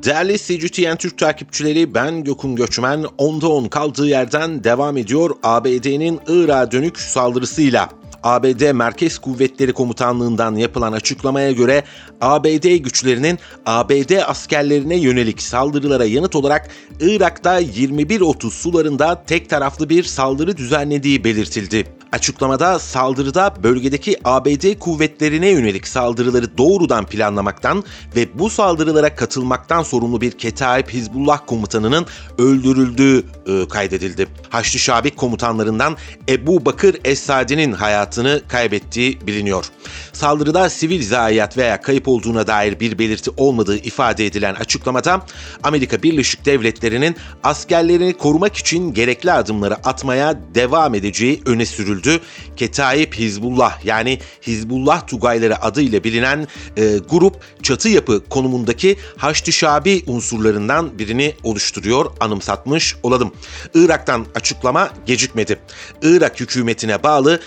Değerli 0.03 0.37
CGTN 0.37 0.95
Türk 0.95 1.17
takipçileri 1.17 1.93
ben 1.93 2.23
Gökün 2.23 2.55
Göçmen 2.55 3.03
10'da 3.03 3.47
10 3.47 3.65
kaldığı 3.65 4.07
yerden 4.07 4.63
devam 4.63 4.97
ediyor 4.97 5.35
ABD'nin 5.43 6.19
Irak'a 6.27 6.71
dönük 6.71 6.99
saldırısıyla. 6.99 8.00
ABD 8.23 8.71
Merkez 8.71 9.17
Kuvvetleri 9.17 9.73
Komutanlığı'ndan 9.73 10.55
yapılan 10.55 10.93
açıklamaya 10.93 11.51
göre 11.51 11.83
ABD 12.21 12.75
güçlerinin 12.77 13.39
ABD 13.65 14.11
askerlerine 14.27 14.95
yönelik 14.95 15.41
saldırılara 15.41 16.05
yanıt 16.05 16.35
olarak 16.35 16.69
Irak'ta 16.99 17.61
21.30 17.61 18.49
sularında 18.49 19.23
tek 19.27 19.49
taraflı 19.49 19.89
bir 19.89 20.03
saldırı 20.03 20.57
düzenlediği 20.57 21.23
belirtildi. 21.23 21.85
Açıklamada 22.11 22.79
saldırıda 22.79 23.53
bölgedeki 23.63 24.17
ABD 24.23 24.79
kuvvetlerine 24.79 25.47
yönelik 25.47 25.87
saldırıları 25.87 26.57
doğrudan 26.57 27.05
planlamaktan 27.05 27.83
ve 28.15 28.39
bu 28.39 28.49
saldırılara 28.49 29.15
katılmaktan 29.15 29.83
sorumlu 29.83 30.21
bir 30.21 30.31
Ketaib 30.31 30.89
Hizbullah 30.89 31.39
komutanının 31.47 32.05
öldürüldüğü 32.37 33.23
e, 33.47 33.67
kaydedildi. 33.67 34.27
Haçlı 34.49 34.79
Şabik 34.79 35.17
komutanlarından 35.17 35.97
Ebu 36.29 36.65
Bakır 36.65 36.97
Esadi'nin 37.05 37.73
hayatını 38.01 38.41
kaybettiği 38.47 39.19
biliniyor. 39.27 39.65
Saldırıda 40.13 40.69
sivil 40.69 41.03
zayiat 41.03 41.57
veya 41.57 41.81
kayıp 41.81 42.07
olduğuna 42.07 42.47
dair 42.47 42.79
bir 42.79 42.99
belirti 42.99 43.31
olmadığı 43.37 43.77
ifade 43.77 44.25
edilen 44.25 44.55
açıklamada 44.55 45.25
Amerika 45.63 46.03
Birleşik 46.03 46.45
Devletleri'nin 46.45 47.15
askerlerini 47.43 48.13
korumak 48.13 48.55
için 48.55 48.93
gerekli 48.93 49.31
adımları 49.31 49.75
atmaya 49.75 50.39
devam 50.55 50.95
edeceği 50.95 51.41
öne 51.45 51.65
sürüldü. 51.65 52.19
Ketaib 52.55 53.13
Hizbullah 53.13 53.85
yani 53.85 54.19
Hizbullah 54.47 55.07
Tugayları 55.07 55.63
adıyla 55.63 56.03
bilinen 56.03 56.47
e, 56.77 56.97
grup 57.09 57.35
çatı 57.63 57.89
yapı 57.89 58.29
konumundaki 58.29 58.97
Haçlı 59.17 59.51
Şabi 59.51 60.03
unsurlarından 60.07 60.99
birini 60.99 61.35
oluşturuyor 61.43 62.05
anımsatmış 62.19 62.95
olalım. 63.03 63.33
Irak'tan 63.73 64.25
açıklama 64.35 64.89
gecikmedi. 65.05 65.59
Irak 66.01 66.39
hükümetine 66.39 67.03
bağlı 67.03 67.39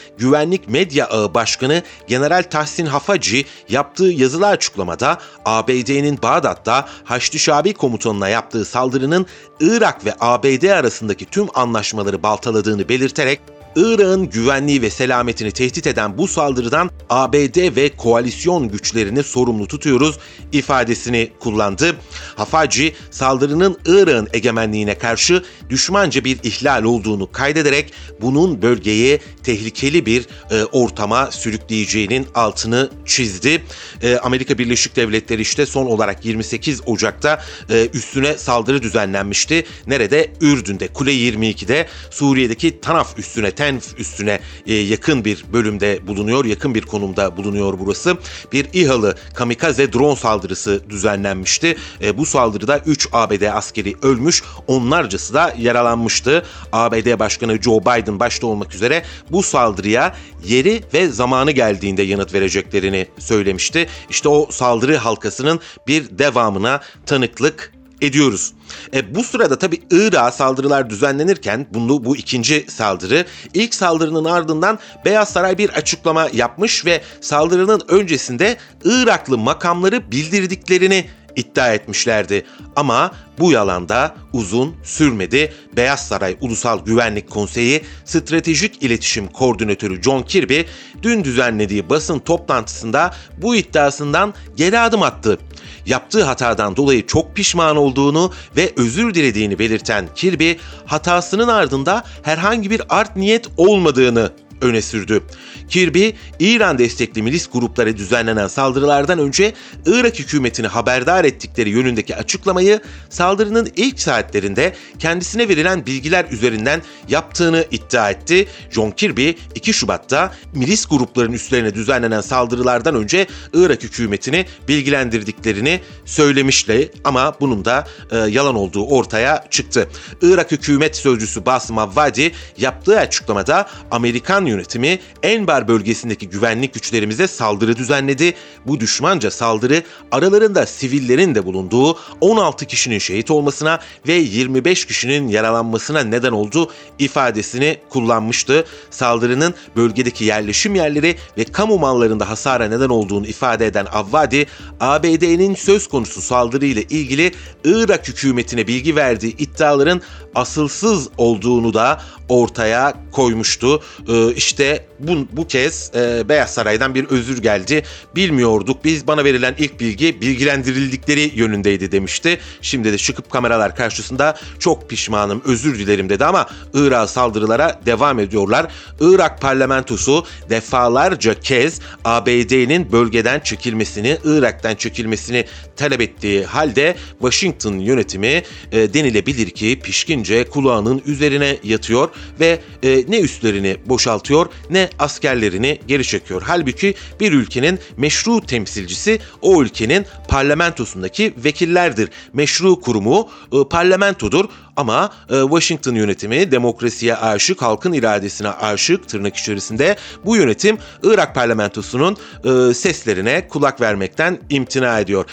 Güvenlik 0.44 0.68
Medya 0.68 1.06
Ağı 1.06 1.34
Başkanı 1.34 1.82
General 2.06 2.42
Tahsin 2.50 2.86
Hafaci 2.86 3.44
yaptığı 3.68 4.04
yazılı 4.04 4.46
açıklamada 4.46 5.18
ABD'nin 5.44 6.22
Bağdat'ta 6.22 6.88
Haçlı 7.04 7.38
Şabi 7.38 7.74
komutanına 7.74 8.28
yaptığı 8.28 8.64
saldırının 8.64 9.26
Irak 9.60 10.04
ve 10.04 10.14
ABD 10.20 10.62
arasındaki 10.62 11.24
tüm 11.24 11.46
anlaşmaları 11.54 12.22
baltaladığını 12.22 12.88
belirterek 12.88 13.40
Irak'ın 13.76 14.30
güvenliği 14.30 14.82
ve 14.82 14.90
selametini 14.90 15.52
tehdit 15.52 15.86
eden 15.86 16.18
bu 16.18 16.28
saldırıdan 16.28 16.90
ABD 17.10 17.76
ve 17.76 17.88
koalisyon 17.96 18.68
güçlerini 18.68 19.22
sorumlu 19.22 19.68
tutuyoruz 19.68 20.18
ifadesini 20.52 21.30
kullandı. 21.40 21.96
Hafaci 22.36 22.94
saldırının 23.10 23.78
Irak'ın 23.86 24.28
egemenliğine 24.32 24.98
karşı 24.98 25.44
düşmanca 25.70 26.24
bir 26.24 26.38
ihlal 26.42 26.84
olduğunu 26.84 27.32
kaydederek 27.32 27.92
bunun 28.20 28.62
bölgeyi 28.62 29.20
tehlikeli 29.42 30.06
bir 30.06 30.26
e, 30.50 30.64
ortama 30.64 31.30
sürükleyeceğinin 31.30 32.26
altını 32.34 32.90
çizdi. 33.06 33.62
E, 34.02 34.16
Amerika 34.16 34.58
Birleşik 34.58 34.96
Devletleri 34.96 35.42
işte 35.42 35.66
son 35.66 35.86
olarak 35.86 36.24
28 36.24 36.80
Ocak'ta 36.86 37.42
e, 37.70 37.88
üstüne 37.92 38.38
saldırı 38.38 38.82
düzenlenmişti. 38.82 39.66
Nerede? 39.86 40.32
Ürdün'de, 40.40 40.88
Kule 40.88 41.12
22'de 41.12 41.86
Suriye'deki 42.10 42.80
Tanaf 42.80 43.18
üstüne 43.18 43.50
Tenf 43.64 44.00
üstüne 44.00 44.40
e, 44.66 44.74
yakın 44.74 45.24
bir 45.24 45.44
bölümde 45.52 46.06
bulunuyor, 46.06 46.44
yakın 46.44 46.74
bir 46.74 46.82
konumda 46.82 47.36
bulunuyor 47.36 47.74
burası. 47.78 48.16
Bir 48.52 48.66
İHA'lı 48.72 49.14
kamikaze 49.34 49.92
drone 49.92 50.16
saldırısı 50.16 50.90
düzenlenmişti. 50.90 51.76
E, 52.02 52.18
bu 52.18 52.26
saldırıda 52.26 52.78
3 52.78 53.08
ABD 53.12 53.42
askeri 53.42 53.94
ölmüş, 54.02 54.42
onlarcası 54.66 55.34
da 55.34 55.54
yaralanmıştı. 55.58 56.42
ABD 56.72 57.18
Başkanı 57.18 57.62
Joe 57.62 57.80
Biden 57.80 58.20
başta 58.20 58.46
olmak 58.46 58.74
üzere 58.74 59.02
bu 59.30 59.42
saldırıya 59.42 60.14
yeri 60.46 60.82
ve 60.94 61.08
zamanı 61.08 61.50
geldiğinde 61.50 62.02
yanıt 62.02 62.34
vereceklerini 62.34 63.06
söylemişti. 63.18 63.88
İşte 64.10 64.28
o 64.28 64.48
saldırı 64.50 64.96
halkasının 64.96 65.60
bir 65.86 66.18
devamına 66.18 66.80
tanıklık 67.06 67.73
ediyoruz. 68.00 68.52
E, 68.94 69.14
bu 69.14 69.24
sırada 69.24 69.58
tabi 69.58 69.80
Irak'a 69.90 70.32
saldırılar 70.32 70.90
düzenlenirken 70.90 71.66
bunu 71.74 72.04
bu 72.04 72.16
ikinci 72.16 72.66
saldırı 72.68 73.24
ilk 73.54 73.74
saldırının 73.74 74.24
ardından 74.24 74.78
Beyaz 75.04 75.28
Saray 75.28 75.58
bir 75.58 75.70
açıklama 75.70 76.28
yapmış 76.32 76.86
ve 76.86 77.02
saldırının 77.20 77.82
öncesinde 77.88 78.56
Iraklı 78.84 79.38
makamları 79.38 80.10
bildirdiklerini 80.12 81.06
iddia 81.36 81.74
etmişlerdi. 81.74 82.44
Ama 82.76 83.12
bu 83.38 83.52
yalanda 83.52 84.14
uzun 84.32 84.76
sürmedi. 84.82 85.52
Beyaz 85.76 86.08
Saray 86.08 86.36
Ulusal 86.40 86.84
Güvenlik 86.84 87.30
Konseyi 87.30 87.82
Stratejik 88.04 88.82
İletişim 88.82 89.28
Koordinatörü 89.28 90.02
John 90.02 90.22
Kirby 90.22 90.60
dün 91.02 91.24
düzenlediği 91.24 91.90
basın 91.90 92.18
toplantısında 92.18 93.14
bu 93.38 93.56
iddiasından 93.56 94.34
geri 94.56 94.78
adım 94.78 95.02
attı. 95.02 95.38
Yaptığı 95.86 96.24
hatadan 96.24 96.76
dolayı 96.76 97.06
çok 97.06 97.36
pişman 97.36 97.76
olduğunu 97.76 98.32
ve 98.56 98.72
özür 98.76 99.14
dilediğini 99.14 99.58
belirten 99.58 100.08
Kirby, 100.14 100.52
hatasının 100.86 101.48
ardında 101.48 102.04
herhangi 102.22 102.70
bir 102.70 102.82
art 102.88 103.16
niyet 103.16 103.48
olmadığını 103.56 104.32
öne 104.60 104.82
sürdü. 104.82 105.22
Kirby, 105.68 106.08
İran 106.38 106.78
destekli 106.78 107.22
milis 107.22 107.50
gruplara 107.52 107.96
düzenlenen 107.96 108.46
saldırılardan 108.46 109.18
önce 109.18 109.52
Irak 109.86 110.18
hükümetini 110.18 110.66
haberdar 110.66 111.24
ettikleri 111.24 111.70
yönündeki 111.70 112.16
açıklamayı 112.16 112.80
saldırının 113.10 113.68
ilk 113.76 114.00
saatlerinde 114.00 114.74
kendisine 114.98 115.48
verilen 115.48 115.86
bilgiler 115.86 116.26
üzerinden 116.30 116.82
yaptığını 117.08 117.64
iddia 117.70 118.10
etti. 118.10 118.46
John 118.70 118.90
Kirby 118.90 119.30
2 119.54 119.72
Şubat'ta 119.72 120.34
milis 120.54 120.86
grupların 120.86 121.32
üstlerine 121.32 121.74
düzenlenen 121.74 122.20
saldırılardan 122.20 122.94
önce 122.94 123.26
Irak 123.54 123.82
hükümetini 123.82 124.46
bilgilendirdiklerini 124.68 125.80
söylemişti 126.04 126.92
ama 127.04 127.36
bunun 127.40 127.64
da 127.64 127.86
e, 128.10 128.16
yalan 128.16 128.54
olduğu 128.54 128.86
ortaya 128.86 129.44
çıktı. 129.50 129.88
Irak 130.22 130.52
hükümet 130.52 130.96
sözcüsü 130.96 131.46
Basım 131.46 131.78
Avvadi 131.78 132.32
yaptığı 132.58 132.98
açıklamada 132.98 133.68
Amerikan 133.90 134.46
yönetimi 134.54 134.98
Enbar 135.22 135.68
bölgesindeki 135.68 136.28
güvenlik 136.28 136.74
güçlerimize 136.74 137.28
saldırı 137.28 137.76
düzenledi. 137.76 138.34
Bu 138.66 138.80
düşmanca 138.80 139.30
saldırı 139.30 139.82
aralarında 140.12 140.66
sivillerin 140.66 141.34
de 141.34 141.46
bulunduğu 141.46 141.98
16 142.20 142.66
kişinin 142.66 142.98
şehit 142.98 143.30
olmasına 143.30 143.80
ve 144.08 144.12
25 144.12 144.84
kişinin 144.84 145.28
yaralanmasına 145.28 146.00
neden 146.00 146.32
oldu 146.32 146.70
ifadesini 146.98 147.78
kullanmıştı. 147.88 148.64
Saldırının 148.90 149.54
bölgedeki 149.76 150.24
yerleşim 150.24 150.74
yerleri 150.74 151.16
ve 151.38 151.44
kamu 151.44 151.78
mallarında 151.78 152.28
hasara 152.28 152.68
neden 152.68 152.88
olduğunu 152.88 153.26
ifade 153.26 153.66
eden 153.66 153.86
Avvadi, 153.92 154.46
ABD'nin 154.80 155.54
söz 155.54 155.88
konusu 155.88 156.22
saldırıyla 156.22 156.82
ilgili 156.82 157.32
Irak 157.64 158.08
hükümetine 158.08 158.66
bilgi 158.66 158.96
verdiği 158.96 159.36
iddiaların 159.36 160.00
asılsız 160.34 161.08
olduğunu 161.18 161.74
da 161.74 162.00
ortaya 162.28 162.94
koymuştu. 163.12 163.82
Ee, 164.08 164.33
işte 164.36 164.86
bu, 164.98 165.26
bu 165.32 165.46
kez 165.46 165.90
e, 165.94 166.28
Beyaz 166.28 166.54
Saray'dan 166.54 166.94
bir 166.94 167.04
özür 167.04 167.42
geldi. 167.42 167.82
Bilmiyorduk 168.16 168.84
biz 168.84 169.06
bana 169.06 169.24
verilen 169.24 169.54
ilk 169.58 169.80
bilgi 169.80 170.20
bilgilendirildikleri 170.20 171.32
yönündeydi 171.34 171.92
demişti. 171.92 172.40
Şimdi 172.62 172.92
de 172.92 172.98
çıkıp 172.98 173.30
kameralar 173.30 173.76
karşısında 173.76 174.36
çok 174.58 174.90
pişmanım 174.90 175.42
özür 175.44 175.78
dilerim 175.78 176.08
dedi 176.08 176.24
ama 176.24 176.46
Irak 176.74 177.10
saldırılara 177.10 177.80
devam 177.86 178.18
ediyorlar. 178.18 178.66
Irak 179.00 179.40
parlamentosu 179.40 180.26
defalarca 180.50 181.40
kez 181.40 181.80
ABD'nin 182.04 182.92
bölgeden 182.92 183.40
çekilmesini, 183.40 184.18
Irak'tan 184.24 184.74
çekilmesini 184.74 185.44
talep 185.76 186.00
ettiği 186.00 186.44
halde 186.44 186.96
Washington 187.20 187.78
yönetimi 187.78 188.42
e, 188.72 188.94
denilebilir 188.94 189.50
ki 189.50 189.80
pişkince 189.82 190.44
kulağının 190.44 191.02
üzerine 191.06 191.56
yatıyor 191.62 192.08
ve 192.40 192.60
e, 192.82 193.04
ne 193.08 193.20
üstlerini 193.20 193.76
boşaltıyor 194.24 194.46
ne 194.70 194.90
askerlerini 194.98 195.80
geri 195.86 196.04
çekiyor. 196.04 196.42
Halbuki 196.46 196.94
bir 197.20 197.32
ülkenin 197.32 197.78
meşru 197.96 198.40
temsilcisi 198.40 199.20
o 199.42 199.62
ülkenin 199.62 200.06
parlamentosundaki 200.28 201.34
vekillerdir. 201.36 202.08
Meşru 202.32 202.80
kurumu 202.80 203.28
e, 203.52 203.68
parlamentodur 203.70 204.48
ama 204.76 205.10
e, 205.30 205.40
Washington 205.40 205.94
yönetimi 205.94 206.50
demokrasiye 206.50 207.16
aşık, 207.16 207.62
halkın 207.62 207.92
iradesine 207.92 208.48
aşık 208.48 209.08
tırnak 209.08 209.36
içerisinde 209.36 209.96
bu 210.24 210.36
yönetim 210.36 210.78
Irak 211.02 211.34
parlamentosunun 211.34 212.16
e, 212.44 212.74
seslerine 212.74 213.48
kulak 213.48 213.80
vermekten 213.80 214.38
imtina 214.50 215.00
ediyor. 215.00 215.24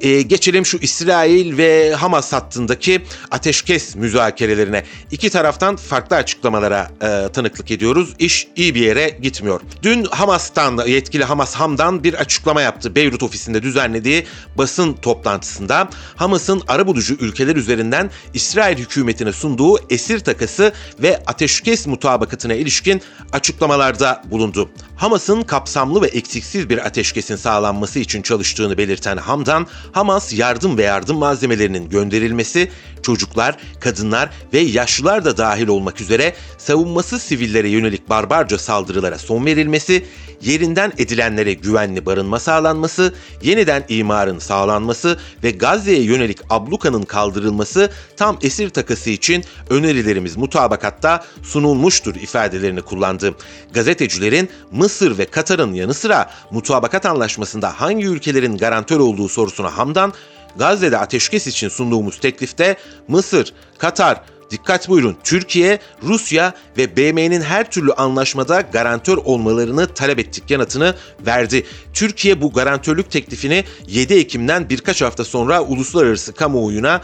E, 0.00 0.22
geçelim 0.22 0.66
şu 0.66 0.78
İsrail 0.78 1.56
ve 1.56 1.94
Hamas 1.94 2.32
hattındaki 2.32 3.02
ateşkes 3.30 3.96
müzakerelerine. 3.96 4.84
İki 5.10 5.30
taraftan 5.30 5.76
farklı 5.76 6.16
açıklamalara 6.16 6.90
e, 7.02 7.32
tanıklık 7.32 7.70
ediyoruz. 7.70 8.14
İş 8.18 8.48
iyi 8.56 8.74
bir 8.74 8.80
yere 8.80 9.18
gitmiyor. 9.22 9.60
Dün 9.82 10.04
Hamas'tan 10.04 10.86
yetkili 10.86 11.24
Hamas 11.24 11.54
Hamdan 11.54 12.04
bir 12.04 12.14
açıklama 12.14 12.62
yaptı. 12.62 12.94
Beyrut 12.94 13.22
ofisinde 13.22 13.62
düzenlediği 13.62 14.26
basın 14.58 14.92
toplantısında 14.92 15.88
Hamas'ın 16.16 16.62
arabulucu 16.68 17.14
ülkeler 17.14 17.56
üzerinden 17.56 18.10
İsrail 18.34 18.78
hükümetine 18.90 19.32
sunduğu 19.32 19.78
esir 19.90 20.18
takası 20.18 20.72
ve 20.98 21.22
ateşkes 21.26 21.86
mutabakatına 21.86 22.54
ilişkin 22.54 23.02
açıklamalarda 23.32 24.22
bulundu. 24.30 24.70
Hamas'ın 24.96 25.42
kapsamlı 25.42 26.02
ve 26.02 26.06
eksiksiz 26.06 26.70
bir 26.70 26.86
ateşkesin 26.86 27.36
sağlanması 27.36 27.98
için 27.98 28.22
çalıştığını 28.22 28.78
belirten 28.78 29.16
Hamdan, 29.16 29.66
Hamas 29.92 30.32
yardım 30.32 30.78
ve 30.78 30.82
yardım 30.82 31.18
malzemelerinin 31.18 31.88
gönderilmesi, 31.88 32.70
çocuklar, 33.02 33.56
kadınlar 33.80 34.30
ve 34.52 34.58
yaşlılar 34.58 35.24
da 35.24 35.36
dahil 35.36 35.68
olmak 35.68 36.00
üzere 36.00 36.34
savunması 36.58 37.18
sivillere 37.18 37.68
yönelik 37.68 38.08
barbarca 38.08 38.58
saldırılara 38.58 39.18
son 39.18 39.46
verilmesi, 39.46 40.04
yerinden 40.42 40.92
edilenlere 40.98 41.52
güvenli 41.54 42.06
barınma 42.06 42.40
sağlanması, 42.40 43.14
yeniden 43.42 43.84
imarın 43.88 44.38
sağlanması 44.38 45.18
ve 45.44 45.50
Gazze'ye 45.50 46.02
yönelik 46.02 46.38
ablukanın 46.50 47.02
kaldırılması 47.02 47.90
tam 48.16 48.38
esir 48.42 48.70
takası 48.70 49.10
için 49.10 49.44
önerilerimiz 49.70 50.36
mutabakatta 50.36 51.24
sunulmuştur 51.42 52.14
ifadelerini 52.14 52.82
kullandı. 52.82 53.34
Gazetecilerin 53.74 54.50
Mısır 54.72 55.18
ve 55.18 55.24
Katar'ın 55.24 55.74
yanı 55.74 55.94
sıra 55.94 56.30
mutabakat 56.50 57.06
anlaşmasında 57.06 57.80
hangi 57.80 58.06
ülkelerin 58.06 58.56
garantör 58.56 59.00
olduğu 59.00 59.28
sorusuna 59.28 59.78
Hamdan, 59.78 60.12
Gazze'de 60.56 60.98
ateşkes 60.98 61.46
için 61.46 61.68
sunduğumuz 61.68 62.20
teklifte 62.20 62.76
Mısır, 63.08 63.52
Katar, 63.78 64.20
Dikkat 64.50 64.88
buyurun 64.88 65.16
Türkiye, 65.24 65.78
Rusya 66.02 66.54
ve 66.76 66.96
BM'nin 66.96 67.40
her 67.40 67.70
türlü 67.70 67.92
anlaşmada 67.92 68.60
garantör 68.60 69.16
olmalarını 69.16 69.86
talep 69.86 70.18
ettik 70.18 70.50
yanıtını 70.50 70.94
verdi. 71.26 71.66
Türkiye 71.92 72.40
bu 72.40 72.52
garantörlük 72.52 73.10
teklifini 73.10 73.64
7 73.86 74.14
Ekim'den 74.14 74.68
birkaç 74.68 75.02
hafta 75.02 75.24
sonra 75.24 75.62
uluslararası 75.62 76.32
kamuoyuna 76.32 77.00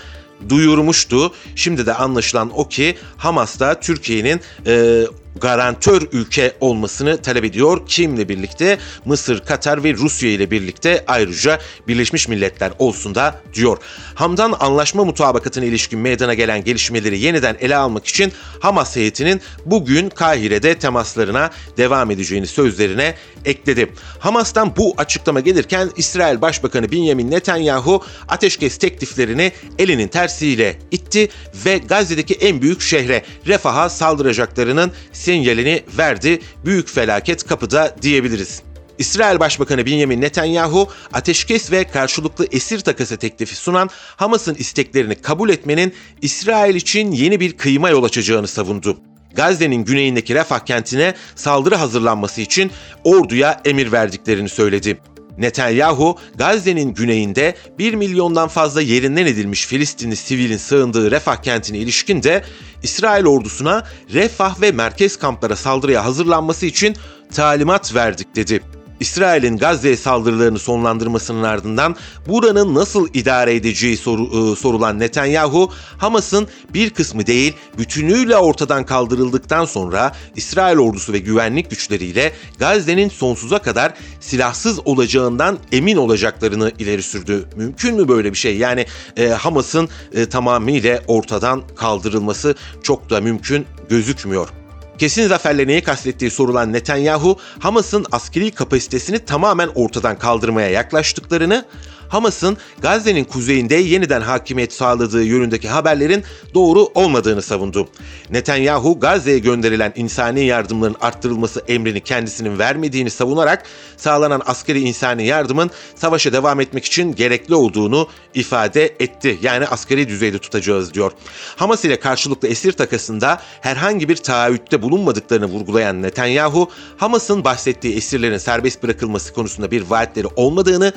duyurmuştu. 0.48 1.32
Şimdi 1.56 1.86
de 1.86 1.94
anlaşılan 1.94 2.50
o 2.58 2.68
ki 2.68 2.96
Hamas 3.16 3.60
da 3.60 3.80
Türkiye'nin 3.80 4.40
e, 4.66 5.04
garantör 5.40 6.02
ülke 6.12 6.52
olmasını 6.60 7.22
talep 7.22 7.44
ediyor. 7.44 7.86
Kimle 7.86 8.28
birlikte? 8.28 8.78
Mısır, 9.04 9.44
Katar 9.44 9.84
ve 9.84 9.94
Rusya 9.94 10.30
ile 10.30 10.50
birlikte 10.50 11.04
ayrıca 11.06 11.60
Birleşmiş 11.88 12.28
Milletler 12.28 12.72
olsun 12.78 13.14
da 13.14 13.40
diyor. 13.54 13.78
Hamdan 14.14 14.56
anlaşma 14.60 15.04
mutabakatına 15.04 15.64
ilişkin 15.64 15.98
meydana 15.98 16.34
gelen 16.34 16.64
gelişmeleri 16.64 17.18
yeniden 17.18 17.56
ele 17.60 17.76
almak 17.76 18.06
için 18.06 18.32
Hamas 18.60 18.96
heyetinin 18.96 19.40
bugün 19.66 20.08
Kahire'de 20.08 20.78
temaslarına 20.78 21.50
devam 21.76 22.10
edeceğini 22.10 22.46
sözlerine 22.46 23.14
ekledi. 23.44 23.92
Hamas'tan 24.18 24.76
bu 24.76 24.94
açıklama 24.98 25.40
gelirken 25.40 25.90
İsrail 25.96 26.40
Başbakanı 26.40 26.92
Benjamin 26.92 27.30
Netanyahu 27.30 28.04
ateşkes 28.28 28.78
tekliflerini 28.78 29.52
elinin 29.78 30.08
tersiyle 30.08 30.78
itti 30.90 31.28
ve 31.66 31.78
Gazze'deki 31.78 32.34
en 32.34 32.62
büyük 32.62 32.80
şehre 32.80 33.22
Refah'a 33.46 33.88
saldıracaklarının 33.88 34.92
sinyalini 35.26 35.82
verdi. 35.98 36.40
Büyük 36.64 36.88
felaket 36.88 37.46
kapıda 37.46 37.96
diyebiliriz. 38.02 38.62
İsrail 38.98 39.40
Başbakanı 39.40 39.86
Benjamin 39.86 40.20
Netanyahu 40.20 40.88
ateşkes 41.12 41.72
ve 41.72 41.84
karşılıklı 41.84 42.46
esir 42.52 42.80
takası 42.80 43.16
teklifi 43.16 43.56
sunan 43.56 43.90
Hamas'ın 44.16 44.54
isteklerini 44.54 45.14
kabul 45.14 45.50
etmenin 45.50 45.94
İsrail 46.22 46.74
için 46.74 47.12
yeni 47.12 47.40
bir 47.40 47.56
kıyıma 47.56 47.90
yol 47.90 48.04
açacağını 48.04 48.48
savundu. 48.48 48.98
Gazze'nin 49.34 49.84
güneyindeki 49.84 50.34
Refah 50.34 50.58
kentine 50.58 51.14
saldırı 51.34 51.74
hazırlanması 51.74 52.40
için 52.40 52.70
orduya 53.04 53.60
emir 53.64 53.92
verdiklerini 53.92 54.48
söyledi. 54.48 54.98
Netanyahu, 55.38 56.18
Gazze'nin 56.34 56.94
güneyinde 56.94 57.54
1 57.78 57.94
milyondan 57.94 58.48
fazla 58.48 58.82
yerinden 58.82 59.26
edilmiş 59.26 59.66
Filistinli 59.66 60.16
sivilin 60.16 60.56
sığındığı 60.56 61.10
Refah 61.10 61.36
kentine 61.36 61.78
ilişkin 61.78 62.22
de 62.22 62.44
İsrail 62.82 63.24
ordusuna 63.24 63.86
Refah 64.12 64.60
ve 64.60 64.72
merkez 64.72 65.16
kamplara 65.16 65.56
saldırıya 65.56 66.04
hazırlanması 66.04 66.66
için 66.66 66.96
talimat 67.34 67.94
verdik 67.94 68.36
dedi. 68.36 68.75
İsrail'in 69.00 69.56
Gazze'ye 69.56 69.96
saldırılarını 69.96 70.58
sonlandırmasının 70.58 71.42
ardından 71.42 71.96
buranın 72.28 72.74
nasıl 72.74 73.08
idare 73.14 73.54
edeceği 73.54 73.96
soru, 73.96 74.52
e, 74.52 74.56
sorulan 74.56 74.98
Netanyahu, 74.98 75.72
Hamas'ın 75.98 76.48
bir 76.74 76.90
kısmı 76.90 77.26
değil 77.26 77.52
bütünüyle 77.78 78.36
ortadan 78.36 78.86
kaldırıldıktan 78.86 79.64
sonra 79.64 80.12
İsrail 80.36 80.78
ordusu 80.78 81.12
ve 81.12 81.18
güvenlik 81.18 81.70
güçleriyle 81.70 82.32
Gazze'nin 82.58 83.08
sonsuza 83.08 83.58
kadar 83.58 83.94
silahsız 84.20 84.86
olacağından 84.86 85.58
emin 85.72 85.96
olacaklarını 85.96 86.72
ileri 86.78 87.02
sürdü. 87.02 87.48
Mümkün 87.56 87.96
mü 87.96 88.08
böyle 88.08 88.32
bir 88.32 88.38
şey? 88.38 88.56
Yani 88.56 88.86
e, 89.16 89.28
Hamas'ın 89.28 89.88
e, 90.12 90.26
tamamıyla 90.26 91.02
ortadan 91.06 91.62
kaldırılması 91.76 92.54
çok 92.82 93.10
da 93.10 93.20
mümkün 93.20 93.66
gözükmüyor. 93.88 94.65
Kesin 94.98 95.28
zaferle 95.28 95.66
neyi 95.66 95.82
kastettiği 95.82 96.30
sorulan 96.30 96.72
Netanyahu, 96.72 97.38
Hamas'ın 97.58 98.06
askeri 98.12 98.50
kapasitesini 98.50 99.18
tamamen 99.18 99.70
ortadan 99.74 100.18
kaldırmaya 100.18 100.68
yaklaştıklarını, 100.70 101.64
Hamas'ın 102.08 102.56
Gazze'nin 102.82 103.24
kuzeyinde 103.24 103.74
yeniden 103.74 104.20
hakimiyet 104.20 104.72
sağladığı 104.72 105.24
yönündeki 105.24 105.68
haberlerin 105.68 106.24
doğru 106.54 106.80
olmadığını 106.94 107.42
savundu. 107.42 107.88
Netanyahu 108.30 109.00
Gazze'ye 109.00 109.38
gönderilen 109.38 109.92
insani 109.96 110.44
yardımların 110.44 110.96
arttırılması 111.00 111.62
emrini 111.68 112.00
kendisinin 112.00 112.58
vermediğini 112.58 113.10
savunarak 113.10 113.62
sağlanan 113.96 114.42
askeri 114.46 114.80
insani 114.80 115.26
yardımın 115.26 115.70
savaşa 115.94 116.32
devam 116.32 116.60
etmek 116.60 116.84
için 116.84 117.14
gerekli 117.14 117.54
olduğunu 117.54 118.08
ifade 118.34 118.84
etti. 118.84 119.38
Yani 119.42 119.66
askeri 119.66 120.08
düzeyde 120.08 120.38
tutacağız 120.38 120.94
diyor. 120.94 121.12
Hamas 121.56 121.84
ile 121.84 122.00
karşılıklı 122.00 122.48
esir 122.48 122.72
takasında 122.72 123.40
herhangi 123.60 124.08
bir 124.08 124.16
taahhütte 124.16 124.82
bulunmadıklarını 124.82 125.46
vurgulayan 125.46 126.02
Netanyahu, 126.02 126.70
Hamas'ın 126.96 127.44
bahsettiği 127.44 127.96
esirlerin 127.96 128.38
serbest 128.38 128.82
bırakılması 128.82 129.32
konusunda 129.32 129.70
bir 129.70 129.82
vaatleri 129.82 130.26
olmadığını, 130.36 130.92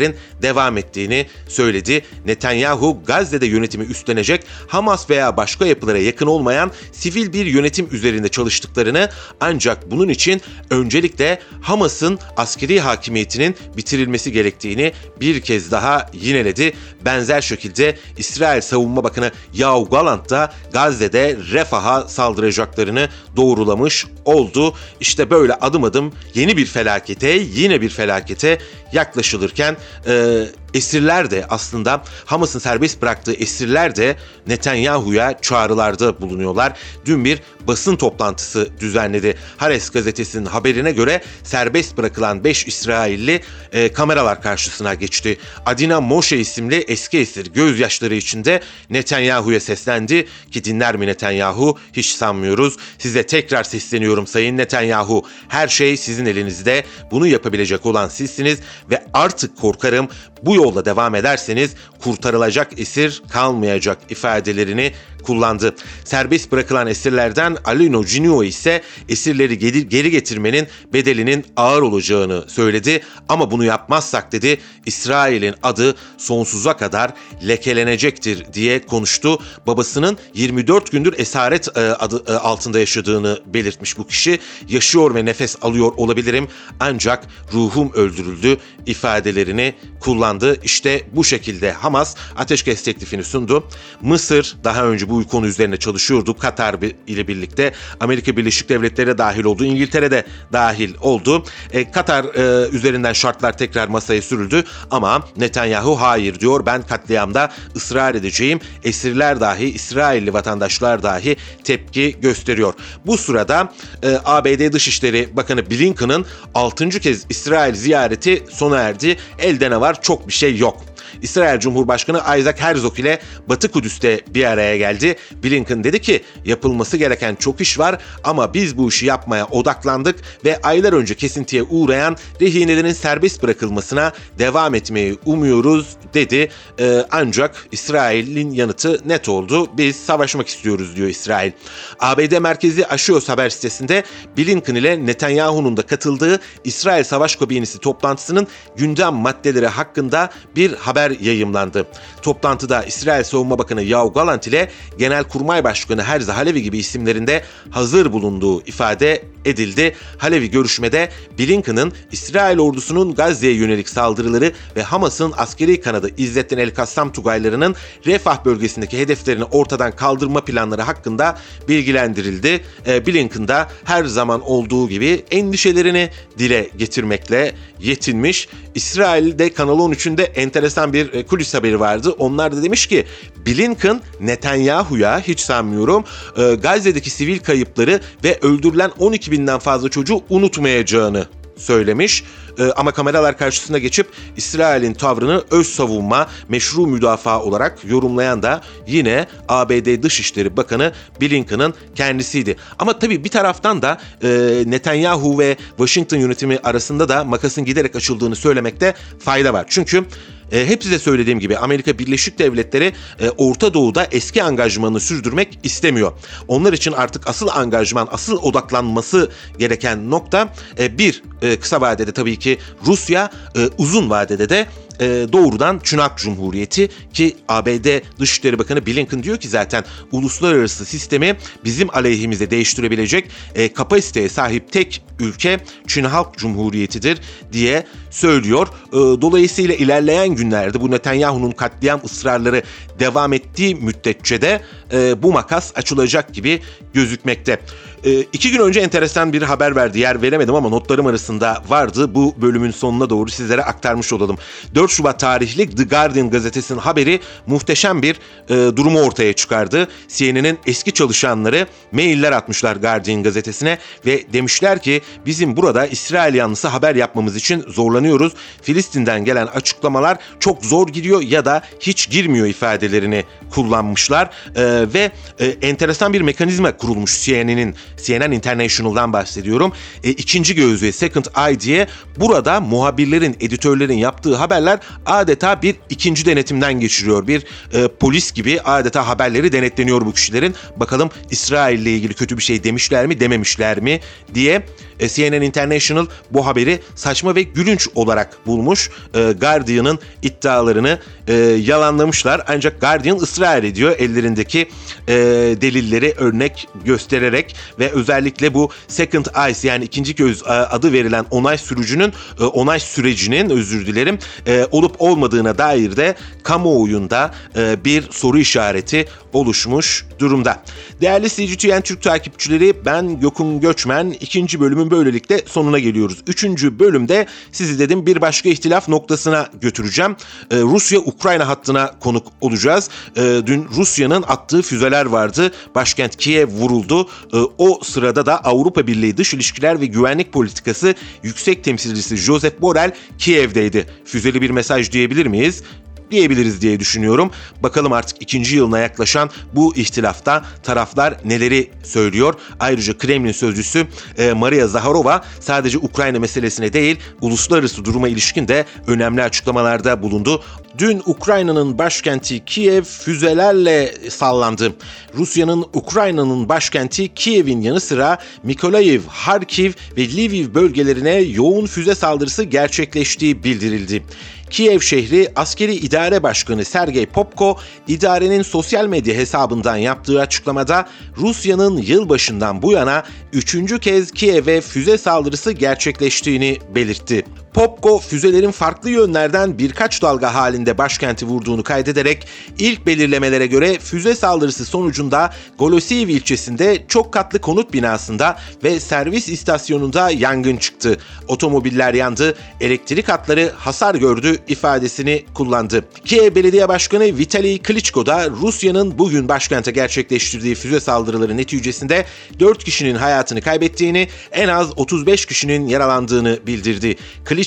müzakerelerin 0.00 0.16
devam 0.42 0.78
ettiğini 0.78 1.26
söyledi. 1.48 2.02
Netanyahu 2.26 3.02
Gazze'de 3.06 3.46
yönetimi 3.46 3.84
üstlenecek 3.84 4.46
Hamas 4.68 5.10
veya 5.10 5.36
başka 5.36 5.66
yapılara 5.66 5.98
yakın 5.98 6.26
olmayan 6.26 6.70
sivil 6.92 7.32
bir 7.32 7.46
yönetim 7.46 7.88
üzerinde 7.92 8.28
çalıştıklarını 8.28 9.10
ancak 9.40 9.90
bunun 9.90 10.08
için 10.08 10.40
öncelikle 10.70 11.40
Hamas'ın 11.62 12.18
askeri 12.36 12.80
hakimiyetinin 12.80 13.56
bitirilmesi 13.76 14.32
gerektiğini 14.32 14.92
bir 15.20 15.40
kez 15.40 15.70
daha 15.70 16.10
yineledi. 16.12 16.72
Benzer 17.04 17.40
şekilde 17.40 17.98
İsrail 18.18 18.60
Savunma 18.60 19.04
Bakanı 19.04 19.30
Yahu 19.54 19.88
Galant 19.90 20.30
da 20.30 20.52
Gazze'de 20.72 21.36
Refah'a 21.52 22.08
saldıracaklarını 22.08 23.08
doğrulamış 23.36 24.06
oldu. 24.24 24.74
İşte 25.00 25.30
böyle 25.30 25.54
adım 25.54 25.84
adım 25.84 26.12
yeni 26.34 26.56
bir 26.56 26.66
felakete, 26.66 27.28
yine 27.28 27.80
bir 27.80 27.88
felakete 27.88 28.58
yaklaşılırken 28.92 29.76
e, 30.04 30.52
esirler 30.74 31.30
de 31.30 31.46
aslında 31.48 32.02
Hamas'ın 32.24 32.58
serbest 32.58 33.02
bıraktığı 33.02 33.32
esirler 33.32 33.96
de 33.96 34.16
Netanyahu'ya 34.46 35.38
çağrılarda 35.42 36.20
bulunuyorlar. 36.20 36.72
Dün 37.06 37.24
bir 37.24 37.42
basın 37.66 37.96
toplantısı 37.96 38.68
düzenledi. 38.80 39.34
Hares 39.56 39.90
gazetesinin 39.90 40.46
haberine 40.46 40.92
göre 40.92 41.22
serbest 41.42 41.96
bırakılan 41.96 42.44
5 42.44 42.66
İsrailli 42.66 43.42
e, 43.72 43.92
kameralar 43.92 44.42
karşısına 44.42 44.94
geçti. 44.94 45.38
Adina 45.66 46.00
Moshe 46.00 46.38
isimli 46.38 46.76
eski 46.76 47.18
esir 47.18 47.46
gözyaşları 47.46 48.14
içinde 48.14 48.60
Netanyahu'ya 48.90 49.60
seslendi 49.60 50.28
ki 50.50 50.64
dinler 50.64 50.96
mi 50.96 51.06
Netanyahu 51.06 51.78
hiç 51.92 52.06
sanmıyoruz. 52.06 52.76
Size 52.98 53.26
tekrar 53.26 53.64
sesleniyorum 53.64 54.26
Sayın 54.26 54.56
Netanyahu. 54.56 55.24
Her 55.48 55.68
şey 55.68 55.96
sizin 55.96 56.26
elinizde. 56.26 56.84
Bunu 57.10 57.26
yapabilecek 57.26 57.86
olan 57.86 58.08
sizsiniz 58.08 58.58
ve 58.90 59.04
artık 59.12 59.58
korkarım 59.58 60.08
bu 60.42 60.54
yolda 60.54 60.84
devam 60.84 61.14
ederseniz 61.14 61.74
kurtarılacak 62.04 62.80
esir 62.80 63.22
kalmayacak 63.30 63.98
ifadelerini 64.08 64.92
kullandı. 65.22 65.74
Serbest 66.04 66.52
bırakılan 66.52 66.86
esirlerden 66.86 67.56
Alino 67.64 68.04
Cinio 68.04 68.44
ise 68.44 68.82
esirleri 69.08 69.58
geri 69.88 70.10
getirmenin 70.10 70.66
bedelinin 70.92 71.46
ağır 71.56 71.82
olacağını 71.82 72.44
söyledi. 72.48 73.00
Ama 73.28 73.50
bunu 73.50 73.64
yapmazsak 73.64 74.32
dedi 74.32 74.60
İsrail'in 74.86 75.54
adı 75.62 75.94
sonsuza 76.18 76.76
kadar 76.76 77.10
lekelenecektir 77.48 78.52
diye 78.52 78.86
konuştu. 78.86 79.38
Babasının 79.66 80.18
24 80.34 80.92
gündür 80.92 81.14
esaret 81.18 81.76
e, 81.76 81.80
adı 81.80 82.24
e, 82.26 82.32
altında 82.32 82.78
yaşadığını 82.78 83.40
belirtmiş 83.46 83.98
bu 83.98 84.06
kişi. 84.06 84.38
Yaşıyor 84.68 85.14
ve 85.14 85.24
nefes 85.24 85.56
alıyor 85.62 85.92
olabilirim 85.96 86.48
ancak 86.80 87.26
ruhum 87.52 87.92
öldürüldü 87.92 88.56
ifadelerini 88.86 89.74
kullandı. 90.00 90.56
İşte 90.64 91.02
bu 91.12 91.24
şekilde 91.24 91.72
Hamas 91.72 92.16
ateşkes 92.36 92.82
teklifini 92.82 93.24
sundu. 93.24 93.68
Mısır 94.02 94.56
daha 94.64 94.84
önce 94.86 95.09
bu 95.10 95.28
konu 95.28 95.46
üzerine 95.46 95.76
çalışıyordu. 95.76 96.38
Katar 96.38 96.76
ile 97.06 97.28
birlikte 97.28 97.72
Amerika 98.00 98.36
Birleşik 98.36 98.68
Devletleri 98.68 99.18
dahil 99.18 99.44
oldu. 99.44 99.64
İngiltere 99.64 100.10
de 100.10 100.24
dahil 100.52 100.94
oldu. 101.00 101.44
E, 101.72 101.90
Katar 101.90 102.24
e, 102.24 102.68
üzerinden 102.68 103.12
şartlar 103.12 103.58
tekrar 103.58 103.88
masaya 103.88 104.22
sürüldü 104.22 104.64
ama 104.90 105.24
Netanyahu 105.36 106.00
hayır 106.00 106.40
diyor. 106.40 106.66
Ben 106.66 106.82
katliamda 106.82 107.52
ısrar 107.76 108.14
edeceğim. 108.14 108.60
Esirler 108.84 109.40
dahi, 109.40 109.64
İsrailli 109.64 110.32
vatandaşlar 110.32 111.02
dahi 111.02 111.36
tepki 111.64 112.16
gösteriyor. 112.20 112.74
Bu 113.06 113.18
sırada 113.18 113.72
e, 114.02 114.18
ABD 114.24 114.72
Dışişleri 114.72 115.28
Bakanı 115.36 115.70
Blinken'ın 115.70 116.26
6. 116.54 116.88
kez 116.90 117.26
İsrail 117.30 117.74
ziyareti 117.74 118.44
sona 118.50 118.78
erdi. 118.78 119.16
Elde 119.38 119.70
ne 119.70 119.80
var? 119.80 120.02
Çok 120.02 120.28
bir 120.28 120.32
şey 120.32 120.56
yok. 120.56 120.89
İsrail 121.22 121.60
Cumhurbaşkanı 121.60 122.18
Isaac 122.38 122.60
Herzog 122.60 122.98
ile 122.98 123.18
Batı 123.48 123.70
Kudüs'te 123.70 124.20
bir 124.28 124.44
araya 124.44 124.76
geldi. 124.76 125.16
Blinken 125.44 125.84
dedi 125.84 126.00
ki 126.00 126.22
yapılması 126.44 126.96
gereken 126.96 127.34
çok 127.34 127.60
iş 127.60 127.78
var 127.78 127.98
ama 128.24 128.54
biz 128.54 128.78
bu 128.78 128.88
işi 128.88 129.06
yapmaya 129.06 129.46
odaklandık 129.46 130.16
ve 130.44 130.60
aylar 130.62 130.92
önce 130.92 131.14
kesintiye 131.14 131.62
uğrayan 131.62 132.16
rehinelerin 132.40 132.92
serbest 132.92 133.42
bırakılmasına 133.42 134.12
devam 134.38 134.74
etmeyi 134.74 135.18
umuyoruz 135.24 135.86
dedi. 136.14 136.48
Ee, 136.80 137.04
ancak 137.10 137.66
İsrail'in 137.72 138.50
yanıtı 138.50 139.00
net 139.08 139.28
oldu. 139.28 139.66
Biz 139.76 139.96
savaşmak 139.96 140.48
istiyoruz 140.48 140.96
diyor 140.96 141.08
İsrail. 141.08 141.52
ABD 142.00 142.38
merkezi 142.38 142.86
Axios 142.86 143.28
haber 143.28 143.50
sitesinde 143.50 144.04
Blinken 144.36 144.74
ile 144.74 145.06
Netanyahu'nun 145.06 145.76
da 145.76 145.82
katıldığı 145.82 146.40
İsrail 146.64 147.04
Savaş 147.04 147.36
Kabinesi 147.36 147.78
toplantısının 147.78 148.46
gündem 148.76 149.14
maddeleri 149.14 149.66
hakkında 149.66 150.30
bir 150.56 150.72
haber 150.72 150.99
yayımlandı. 151.20 151.86
Toplantıda 152.22 152.82
İsrail 152.82 153.24
Savunma 153.24 153.58
Bakanı 153.58 153.82
Yav 153.82 154.12
Galant 154.12 154.46
ile 154.46 154.70
Genelkurmay 154.98 155.64
Başkanı 155.64 156.02
Herzi 156.02 156.32
Halevi 156.32 156.62
gibi 156.62 156.78
isimlerinde 156.78 157.42
hazır 157.70 158.12
bulunduğu 158.12 158.62
ifade 158.62 159.22
edildi. 159.44 159.94
Halevi 160.18 160.50
görüşmede 160.50 161.08
Blinken'ın 161.38 161.92
İsrail 162.12 162.58
ordusunun 162.58 163.14
Gazze'ye 163.14 163.54
yönelik 163.54 163.88
saldırıları 163.88 164.52
ve 164.76 164.82
Hamas'ın 164.82 165.32
askeri 165.36 165.80
kanadı 165.80 166.10
İzzettin 166.16 166.58
El 166.58 166.74
Kassam 166.74 167.12
Tugaylarının 167.12 167.76
Refah 168.06 168.44
bölgesindeki 168.44 168.98
hedeflerini 168.98 169.44
ortadan 169.44 169.96
kaldırma 169.96 170.44
planları 170.44 170.82
hakkında 170.82 171.38
bilgilendirildi. 171.68 172.64
E, 172.86 173.06
Blinken 173.06 173.48
da 173.48 173.68
her 173.84 174.04
zaman 174.04 174.40
olduğu 174.40 174.88
gibi 174.88 175.24
endişelerini 175.30 176.10
dile 176.38 176.70
getirmekle 176.78 177.54
yetinmiş. 177.80 178.48
İsrail'de 178.74 179.52
Kanal 179.52 179.78
13'ünde 179.78 180.22
enteresan 180.22 180.89
bir 180.92 181.12
e, 181.12 181.26
kulis 181.26 181.54
haberi 181.54 181.80
vardı. 181.80 182.10
Onlar 182.18 182.56
da 182.56 182.62
demiş 182.62 182.86
ki 182.86 183.04
Blinken 183.46 184.00
Netanyahu'ya 184.20 185.20
hiç 185.20 185.40
sanmıyorum 185.40 186.04
e, 186.36 186.54
Gazze'deki 186.54 187.10
sivil 187.10 187.38
kayıpları 187.38 188.00
ve 188.24 188.38
öldürülen 188.42 188.90
12 188.98 189.32
binden 189.32 189.58
fazla 189.58 189.88
çocuğu 189.88 190.22
unutmayacağını 190.28 191.26
söylemiş. 191.56 192.24
E, 192.60 192.72
ama 192.76 192.92
kameralar 192.92 193.38
karşısına 193.38 193.78
geçip 193.78 194.06
İsrail'in 194.36 194.94
tavrını 194.94 195.44
öz 195.50 195.66
savunma, 195.66 196.28
meşru 196.48 196.86
müdafaa 196.86 197.42
olarak 197.42 197.78
yorumlayan 197.84 198.42
da 198.42 198.60
yine 198.86 199.26
ABD 199.48 200.02
Dışişleri 200.02 200.56
Bakanı 200.56 200.92
Blinken'ın 201.20 201.74
kendisiydi. 201.94 202.56
Ama 202.78 202.98
tabii 202.98 203.24
bir 203.24 203.28
taraftan 203.28 203.82
da 203.82 204.00
e, 204.22 204.28
Netanyahu 204.66 205.38
ve 205.38 205.56
Washington 205.68 206.18
yönetimi 206.18 206.58
arasında 206.64 207.08
da 207.08 207.24
makasın 207.24 207.64
giderek 207.64 207.96
açıldığını 207.96 208.36
söylemekte 208.36 208.94
fayda 209.18 209.52
var. 209.52 209.66
Çünkü 209.68 210.04
e, 210.52 210.66
hep 210.66 210.82
size 210.82 210.98
söylediğim 210.98 211.40
gibi 211.40 211.58
Amerika 211.58 211.98
Birleşik 211.98 212.38
Devletleri 212.38 212.92
e, 213.20 213.30
Orta 213.30 213.74
Doğu'da 213.74 214.04
eski 214.10 214.42
angajmanını 214.42 215.00
sürdürmek 215.00 215.58
istemiyor. 215.62 216.12
Onlar 216.48 216.72
için 216.72 216.92
artık 216.92 217.28
asıl 217.28 217.48
angajman, 217.48 218.08
asıl 218.12 218.36
odaklanması 218.36 219.30
gereken 219.58 220.10
nokta 220.10 220.54
e, 220.78 220.98
bir 220.98 221.22
e, 221.42 221.56
kısa 221.60 221.80
vadede 221.80 222.12
tabii 222.12 222.38
ki 222.38 222.49
Rusya, 222.86 223.30
e, 223.56 223.68
uzun 223.78 224.10
vadede 224.10 224.48
de 224.48 224.66
e, 225.00 225.26
doğrudan 225.32 225.78
Çunak 225.78 226.18
Cumhuriyeti 226.18 226.88
ki 227.12 227.36
ABD 227.48 228.00
Dışişleri 228.20 228.58
Bakanı 228.58 228.86
Blinken 228.86 229.22
diyor 229.22 229.36
ki 229.36 229.48
zaten 229.48 229.84
uluslararası 230.12 230.84
sistemi 230.84 231.36
bizim 231.64 231.94
aleyhimize 231.94 232.50
değiştirebilecek 232.50 233.30
e, 233.54 233.72
kapasiteye 233.72 234.28
sahip 234.28 234.72
tek 234.72 235.02
ülke 235.20 235.60
Çin 235.86 236.04
Halk 236.04 236.38
Cumhuriyeti'dir 236.38 237.18
diye 237.52 237.86
söylüyor. 238.10 238.66
E, 238.88 238.92
dolayısıyla 238.92 239.74
ilerleyen 239.74 240.28
günlerde 240.28 240.80
bu 240.80 240.90
Netanyahu'nun 240.90 241.50
katliam 241.50 242.00
ısrarları 242.04 242.62
devam 242.98 243.32
ettiği 243.32 243.74
müddetçe 243.74 244.42
de 244.42 244.60
e, 244.92 245.22
bu 245.22 245.32
makas 245.32 245.72
açılacak 245.76 246.34
gibi 246.34 246.60
gözükmekte. 246.94 247.60
E, 248.04 248.20
iki 248.20 248.50
gün 248.50 248.60
önce 248.60 248.80
enteresan 248.80 249.32
bir 249.32 249.42
haber 249.42 249.76
verdi. 249.76 249.98
Yer 249.98 250.22
veremedim 250.22 250.54
ama 250.54 250.68
notlarım 250.68 251.06
arasında 251.06 251.62
vardı. 251.68 252.14
Bu 252.14 252.34
bölümün 252.36 252.70
sonuna 252.70 253.10
doğru 253.10 253.30
sizlere 253.30 253.62
aktarmış 253.62 254.12
olalım. 254.12 254.36
4 254.74 254.90
Şubat 254.90 255.20
tarihli 255.20 255.74
The 255.74 255.84
Guardian 255.84 256.30
gazetesinin 256.30 256.78
haberi 256.78 257.20
muhteşem 257.46 258.02
bir 258.02 258.16
e, 258.48 258.76
durumu 258.76 259.00
ortaya 259.00 259.32
çıkardı. 259.32 259.88
CNN'in 260.08 260.58
eski 260.66 260.92
çalışanları 260.92 261.66
mailler 261.92 262.32
atmışlar 262.32 262.76
Guardian 262.76 263.22
gazetesine 263.22 263.78
ve 264.06 264.32
demişler 264.32 264.82
ki 264.82 265.02
bizim 265.26 265.56
burada 265.56 265.86
İsrail 265.86 266.34
yanlısı 266.34 266.68
haber 266.68 266.94
yapmamız 266.94 267.36
için 267.36 267.64
zorlanıyoruz. 267.68 268.32
Filistin'den 268.62 269.24
gelen 269.24 269.46
açıklamalar 269.46 270.18
çok 270.40 270.64
zor 270.64 270.88
gidiyor 270.88 271.22
ya 271.22 271.44
da 271.44 271.62
hiç 271.80 272.10
girmiyor 272.10 272.46
ifadelerini 272.46 273.24
kullanmışlar 273.50 274.30
e, 274.56 274.64
ve 274.94 275.10
e, 275.38 275.46
enteresan 275.46 276.12
bir 276.12 276.20
mekanizma 276.20 276.76
kurulmuş 276.76 277.24
CNN'in 277.24 277.74
CNN 278.04 278.32
International'dan 278.32 279.12
bahsediyorum. 279.12 279.72
E, 280.04 280.10
ikinci 280.10 280.54
gözü 280.54 280.92
Second 280.92 281.24
Eye 281.48 281.60
diye 281.60 281.86
burada 282.16 282.60
muhabirlerin, 282.60 283.36
editörlerin 283.40 283.98
yaptığı 283.98 284.36
haberler 284.36 284.78
adeta 285.06 285.62
bir 285.62 285.76
ikinci 285.90 286.26
denetimden 286.26 286.80
geçiriyor. 286.80 287.26
Bir 287.26 287.44
e, 287.72 287.88
polis 287.88 288.32
gibi 288.32 288.60
adeta 288.60 289.08
haberleri 289.08 289.52
denetleniyor 289.52 290.06
bu 290.06 290.12
kişilerin. 290.12 290.54
Bakalım 290.76 291.10
İsrail 291.30 291.78
ile 291.78 291.92
ilgili 291.92 292.14
kötü 292.14 292.36
bir 292.38 292.42
şey 292.42 292.64
demişler 292.64 293.06
mi, 293.06 293.20
dememişler 293.20 293.80
mi 293.80 294.00
diye 294.34 294.62
CNN 295.08 295.42
International 295.42 296.06
bu 296.30 296.46
haberi 296.46 296.80
saçma 296.94 297.34
ve 297.34 297.42
gülünç 297.42 297.88
olarak 297.94 298.46
bulmuş. 298.46 298.90
E, 299.14 299.32
Guardian'ın 299.32 299.98
iddialarını 300.22 300.98
e, 301.28 301.34
yalanlamışlar. 301.34 302.42
Ancak 302.48 302.80
Guardian 302.80 303.16
ısrar 303.18 303.62
ediyor 303.62 303.96
ellerindeki 303.98 304.68
e, 305.08 305.14
delilleri 305.60 306.14
örnek 306.16 306.68
göstererek 306.84 307.56
ve 307.78 307.90
özellikle 307.90 308.54
bu 308.54 308.70
second 308.88 309.26
eyes 309.46 309.64
yani 309.64 309.84
ikinci 309.84 310.14
göz 310.14 310.42
e, 310.42 310.46
adı 310.46 310.92
verilen 310.92 311.26
onay 311.30 311.58
sürücünün 311.58 312.12
e, 312.40 312.44
onay 312.44 312.80
sürecinin 312.80 313.50
özür 313.50 313.86
dilerim 313.86 314.18
e, 314.46 314.66
olup 314.70 314.96
olmadığına 314.98 315.58
dair 315.58 315.96
de 315.96 316.14
kamuoyunda 316.42 317.34
e, 317.56 317.84
bir 317.84 318.10
soru 318.10 318.38
işareti 318.38 319.06
oluşmuş 319.32 320.04
durumda. 320.18 320.62
Değerli 321.00 321.28
CGTN 321.28 321.80
Türk 321.80 322.02
takipçileri 322.02 322.84
ben 322.84 323.20
Gökün 323.20 323.60
Göçmen 323.60 324.10
ikinci 324.10 324.60
bölümün 324.60 324.89
böylelikle 324.90 325.40
sonuna 325.46 325.78
geliyoruz. 325.78 326.18
Üçüncü 326.26 326.78
bölümde 326.78 327.26
sizi 327.52 327.78
dedim 327.78 328.06
bir 328.06 328.20
başka 328.20 328.48
ihtilaf 328.48 328.88
noktasına 328.88 329.48
götüreceğim. 329.60 330.16
Ee, 330.50 330.60
Rusya-Ukrayna 330.60 331.48
hattına 331.48 331.98
konuk 332.00 332.26
olacağız. 332.40 332.88
Ee, 333.16 333.40
dün 333.46 333.66
Rusya'nın 333.76 334.24
attığı 334.28 334.62
füzeler 334.62 335.06
vardı. 335.06 335.52
Başkent 335.74 336.16
Kiev 336.16 336.48
vuruldu. 336.48 337.08
Ee, 337.32 337.36
o 337.58 337.80
sırada 337.82 338.26
da 338.26 338.44
Avrupa 338.44 338.86
Birliği 338.86 339.16
Dış 339.16 339.34
İlişkiler 339.34 339.80
ve 339.80 339.86
Güvenlik 339.86 340.32
Politikası 340.32 340.94
Yüksek 341.22 341.64
Temsilcisi 341.64 342.16
Josep 342.16 342.60
Borrell 342.62 342.94
Kiev'deydi. 343.18 343.86
Füzeli 344.04 344.40
bir 344.42 344.50
mesaj 344.50 344.92
diyebilir 344.92 345.26
miyiz? 345.26 345.62
Diyebiliriz 346.10 346.62
diye 346.62 346.80
düşünüyorum. 346.80 347.30
Bakalım 347.62 347.92
artık 347.92 348.22
ikinci 348.22 348.56
yılına 348.56 348.78
yaklaşan 348.78 349.30
bu 349.54 349.76
ihtilafta 349.76 350.44
taraflar 350.62 351.16
neleri 351.24 351.70
söylüyor. 351.84 352.34
Ayrıca 352.60 352.98
Kremlin 352.98 353.32
sözcüsü 353.32 353.86
e, 354.18 354.32
Maria 354.32 354.66
Zaharova 354.66 355.24
sadece 355.40 355.78
Ukrayna 355.78 356.18
meselesine 356.18 356.72
değil 356.72 356.98
uluslararası 357.20 357.84
duruma 357.84 358.08
ilişkin 358.08 358.48
de 358.48 358.64
önemli 358.86 359.22
açıklamalarda 359.22 360.02
bulundu. 360.02 360.42
Dün 360.78 361.02
Ukrayna'nın 361.06 361.78
başkenti 361.78 362.44
Kiev 362.44 362.82
füzelerle 362.82 363.94
sallandı. 364.10 364.72
Rusya'nın 365.14 365.66
Ukrayna'nın 365.74 366.48
başkenti 366.48 367.14
Kiev'in 367.14 367.60
yanı 367.60 367.80
sıra 367.80 368.18
Mikolayiv, 368.42 369.00
Harkiv 369.08 369.72
ve 369.96 370.08
Lviv 370.08 370.54
bölgelerine 370.54 371.14
yoğun 371.14 371.66
füze 371.66 371.94
saldırısı 371.94 372.42
gerçekleştiği 372.42 373.44
bildirildi. 373.44 374.02
Kiev 374.50 374.80
şehri 374.80 375.28
askeri 375.36 375.74
idare 375.74 376.22
başkanı 376.22 376.64
Sergey 376.64 377.06
Popko 377.06 377.56
idarenin 377.88 378.42
sosyal 378.42 378.86
medya 378.86 379.14
hesabından 379.14 379.76
yaptığı 379.76 380.20
açıklamada 380.20 380.88
Rusya'nın 381.16 381.76
yılbaşından 381.76 382.62
bu 382.62 382.72
yana 382.72 383.02
üçüncü 383.32 383.78
kez 383.78 384.12
Kiev'e 384.12 384.60
füze 384.60 384.98
saldırısı 384.98 385.52
gerçekleştiğini 385.52 386.58
belirtti. 386.74 387.24
Popko 387.54 387.98
füzelerin 387.98 388.50
farklı 388.50 388.90
yönlerden 388.90 389.58
birkaç 389.58 390.02
dalga 390.02 390.34
halinde 390.34 390.78
başkenti 390.78 391.26
vurduğunu 391.26 391.62
kaydederek 391.62 392.26
ilk 392.58 392.86
belirlemelere 392.86 393.46
göre 393.46 393.78
füze 393.78 394.14
saldırısı 394.14 394.64
sonucunda 394.64 395.32
Golosiv 395.58 396.08
ilçesinde 396.08 396.84
çok 396.88 397.12
katlı 397.12 397.40
konut 397.40 397.72
binasında 397.72 398.38
ve 398.64 398.80
servis 398.80 399.28
istasyonunda 399.28 400.10
yangın 400.10 400.56
çıktı. 400.56 400.98
Otomobiller 401.28 401.94
yandı, 401.94 402.34
elektrik 402.60 403.08
hatları 403.08 403.52
hasar 403.56 403.94
gördü 403.94 404.36
ifadesini 404.48 405.24
kullandı. 405.34 405.84
Kiev 406.04 406.34
Belediye 406.34 406.68
Başkanı 406.68 407.04
Vitali 407.04 407.58
Klitschko 407.58 408.06
da 408.06 408.30
Rusya'nın 408.30 408.98
bugün 408.98 409.28
başkente 409.28 409.70
gerçekleştirdiği 409.70 410.54
füze 410.54 410.80
saldırıları 410.80 411.36
neticesinde 411.36 412.06
4 412.40 412.64
kişinin 412.64 412.94
hayatını 412.94 413.40
kaybettiğini, 413.40 414.08
en 414.32 414.48
az 414.48 414.70
35 414.76 415.26
kişinin 415.26 415.68
yaralandığını 415.68 416.38
bildirdi. 416.46 416.96
Klitschko 417.24 417.39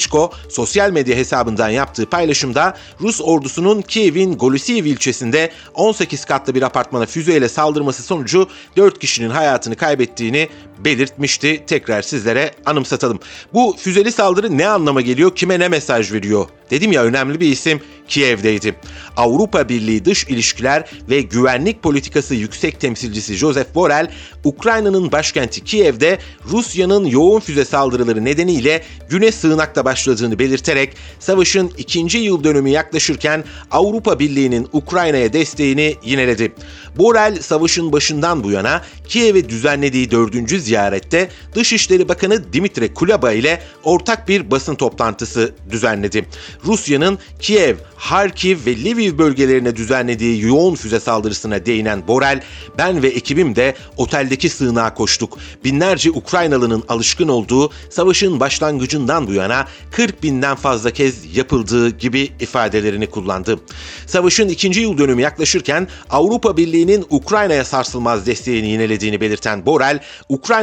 sosyal 0.49 0.91
medya 0.91 1.15
hesabından 1.15 1.69
yaptığı 1.69 2.05
paylaşımda 2.05 2.77
Rus 3.01 3.21
ordusunun 3.23 3.81
Kiev'in 3.81 4.37
Golisiv 4.37 4.85
ilçesinde 4.85 5.51
18 5.73 6.25
katlı 6.25 6.55
bir 6.55 6.61
apartmana 6.61 7.05
füzeyle 7.05 7.49
saldırması 7.49 8.03
sonucu 8.03 8.47
4 8.77 8.99
kişinin 8.99 9.29
hayatını 9.29 9.75
kaybettiğini 9.75 10.49
belirtmişti. 10.85 11.63
Tekrar 11.67 12.01
sizlere 12.01 12.51
anımsatalım. 12.65 13.19
Bu 13.53 13.75
füzeli 13.79 14.11
saldırı 14.11 14.57
ne 14.57 14.67
anlama 14.67 15.01
geliyor, 15.01 15.35
kime 15.35 15.59
ne 15.59 15.67
mesaj 15.67 16.11
veriyor? 16.11 16.45
Dedim 16.71 16.91
ya 16.91 17.03
önemli 17.03 17.39
bir 17.39 17.47
isim 17.47 17.81
Kiev'deydi. 18.07 18.75
Avrupa 19.17 19.69
Birliği 19.69 20.05
Dış 20.05 20.23
İlişkiler 20.23 20.89
ve 21.09 21.21
Güvenlik 21.21 21.83
Politikası 21.83 22.35
Yüksek 22.35 22.79
Temsilcisi 22.79 23.35
Joseph 23.35 23.75
Borrell, 23.75 24.11
Ukrayna'nın 24.43 25.11
başkenti 25.11 25.63
Kiev'de 25.63 26.19
Rusya'nın 26.49 27.05
yoğun 27.05 27.39
füze 27.39 27.65
saldırıları 27.65 28.25
nedeniyle 28.25 28.83
güne 29.09 29.31
sığınakta 29.31 29.85
başladığını 29.85 30.39
belirterek 30.39 30.93
savaşın 31.19 31.71
ikinci 31.77 32.17
yıl 32.17 32.43
dönümü 32.43 32.69
yaklaşırken 32.69 33.43
Avrupa 33.71 34.19
Birliği'nin 34.19 34.67
Ukrayna'ya 34.73 35.33
desteğini 35.33 35.95
yineledi. 36.03 36.51
Borrell 36.97 37.41
savaşın 37.41 37.91
başından 37.91 38.43
bu 38.43 38.51
yana 38.51 38.81
Kiev'e 39.07 39.49
düzenlediği 39.49 40.11
dördüncü 40.11 40.59
ziyarette 40.73 41.29
Dışişleri 41.55 42.09
Bakanı 42.09 42.53
Dimitri 42.53 42.93
Kuleba 42.93 43.31
ile 43.31 43.61
ortak 43.83 44.27
bir 44.27 44.51
basın 44.51 44.75
toplantısı 44.75 45.53
düzenledi. 45.69 46.25
Rusya'nın 46.65 47.19
Kiev, 47.39 47.75
Harkiv 47.95 48.57
ve 48.65 48.83
Lviv 48.83 49.17
bölgelerine 49.17 49.75
düzenlediği 49.75 50.41
yoğun 50.41 50.75
füze 50.75 50.99
saldırısına 50.99 51.65
değinen 51.65 52.07
Borel, 52.07 52.41
ben 52.77 53.03
ve 53.03 53.07
ekibim 53.07 53.55
de 53.55 53.75
oteldeki 53.97 54.49
sığınağa 54.49 54.93
koştuk. 54.93 55.37
Binlerce 55.63 56.11
Ukraynalı'nın 56.11 56.83
alışkın 56.89 57.27
olduğu 57.27 57.71
savaşın 57.89 58.39
başlangıcından 58.39 59.27
bu 59.27 59.33
yana 59.33 59.67
40 59.91 60.23
binden 60.23 60.55
fazla 60.55 60.91
kez 60.91 61.37
yapıldığı 61.37 61.89
gibi 61.89 62.29
ifadelerini 62.39 63.07
kullandı. 63.07 63.59
Savaşın 64.07 64.49
ikinci 64.49 64.79
yıl 64.81 64.97
dönümü 64.97 65.21
yaklaşırken 65.21 65.87
Avrupa 66.09 66.57
Birliği'nin 66.57 67.05
Ukrayna'ya 67.09 67.65
sarsılmaz 67.65 68.25
desteğini 68.25 68.67
yinelediğini 68.67 69.21
belirten 69.21 69.65
Borrell, 69.65 69.99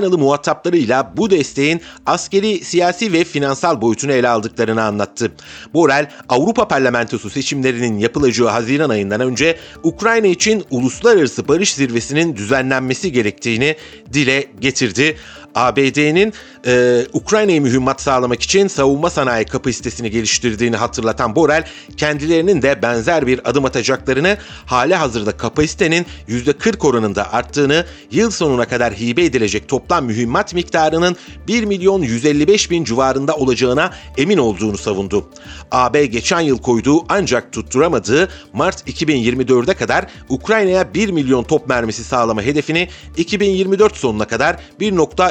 Ukraynalı 0.00 0.18
muhataplarıyla 0.18 1.12
bu 1.16 1.30
desteğin 1.30 1.80
askeri, 2.06 2.64
siyasi 2.64 3.12
ve 3.12 3.24
finansal 3.24 3.80
boyutunu 3.80 4.12
ele 4.12 4.28
aldıklarını 4.28 4.82
anlattı. 4.82 5.32
Borrell, 5.74 6.10
Avrupa 6.28 6.68
Parlamentosu 6.68 7.30
seçimlerinin 7.30 7.98
yapılacağı 7.98 8.48
Haziran 8.48 8.90
ayından 8.90 9.20
önce 9.20 9.56
Ukrayna 9.82 10.26
için 10.26 10.64
uluslararası 10.70 11.48
barış 11.48 11.74
zirvesinin 11.74 12.36
düzenlenmesi 12.36 13.12
gerektiğini 13.12 13.76
dile 14.12 14.46
getirdi. 14.60 15.16
ABD'nin 15.54 16.32
e, 16.66 17.06
Ukrayna'ya 17.12 17.60
mühimmat 17.60 18.00
sağlamak 18.00 18.42
için 18.42 18.68
savunma 18.68 19.10
sanayi 19.10 19.44
kapasitesini 19.44 20.10
geliştirdiğini 20.10 20.76
hatırlatan 20.76 21.36
Borrell, 21.36 21.64
kendilerinin 21.96 22.62
de 22.62 22.82
benzer 22.82 23.26
bir 23.26 23.50
adım 23.50 23.64
atacaklarını, 23.64 24.36
hali 24.66 24.94
hazırda 24.94 25.36
kapasitenin 25.36 26.06
%40 26.28 26.86
oranında 26.86 27.32
arttığını, 27.32 27.84
yıl 28.10 28.30
sonuna 28.30 28.68
kadar 28.68 28.94
hibe 28.94 29.24
edilecek 29.24 29.68
toplam 29.68 30.04
mühimmat 30.04 30.54
miktarının 30.54 31.16
1 31.48 31.64
milyon 31.64 32.02
155 32.02 32.70
bin 32.70 32.84
civarında 32.84 33.36
olacağına 33.36 33.90
emin 34.18 34.38
olduğunu 34.38 34.78
savundu. 34.78 35.30
AB 35.70 36.06
geçen 36.06 36.40
yıl 36.40 36.58
koyduğu 36.58 37.04
ancak 37.08 37.52
tutturamadığı 37.52 38.28
Mart 38.52 38.88
2024'e 38.88 39.74
kadar 39.74 40.06
Ukrayna'ya 40.28 40.94
1 40.94 41.08
milyon 41.08 41.44
top 41.44 41.68
mermisi 41.68 42.04
sağlama 42.04 42.42
hedefini 42.42 42.88
2024 43.16 43.96
sonuna 43.96 44.26
kadar 44.26 44.56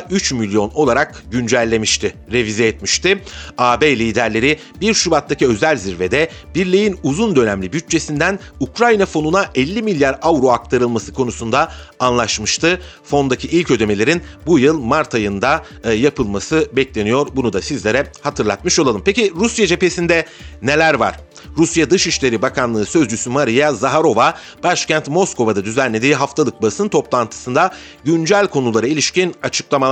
1.3 0.10 0.34
milyon 0.36 0.72
olarak 0.74 1.24
güncellemişti, 1.32 2.16
revize 2.32 2.68
etmişti. 2.68 3.24
AB 3.58 4.00
liderleri 4.00 4.60
1 4.82 4.94
Şubat'taki 4.94 5.48
özel 5.48 5.78
zirvede 5.78 6.30
birliğin 6.56 7.00
uzun 7.04 7.36
dönemli 7.36 7.74
bütçesinden 7.74 8.40
Ukrayna 8.60 9.06
fonuna 9.06 9.46
50 9.56 9.82
milyar 9.82 10.20
avro 10.22 10.50
aktarılması 10.50 11.14
konusunda 11.14 11.72
anlaşmıştı. 12.00 12.82
Fondaki 13.04 13.48
ilk 13.48 13.72
ödemelerin 13.72 14.22
bu 14.46 14.60
yıl 14.60 14.80
Mart 14.80 15.16
ayında 15.16 15.64
e, 15.84 15.94
yapılması 15.94 16.70
bekleniyor. 16.74 17.28
Bunu 17.36 17.54
da 17.54 17.62
sizlere 17.62 18.12
hatırlatmış 18.22 18.80
olalım. 18.80 19.02
Peki 19.06 19.34
Rusya 19.36 19.68
cephesinde 19.68 20.26
neler 20.62 20.94
var? 20.94 21.20
Rusya 21.58 21.90
Dışişleri 21.90 22.42
Bakanlığı 22.42 22.86
Sözcüsü 22.86 23.30
Maria 23.30 23.74
Zaharova, 23.74 24.34
başkent 24.64 25.08
Moskova'da 25.08 25.66
düzenlediği 25.66 26.16
haftalık 26.16 26.62
basın 26.62 26.88
toplantısında 26.88 27.72
güncel 28.04 28.48
konulara 28.48 28.88
ilişkin 28.88 29.36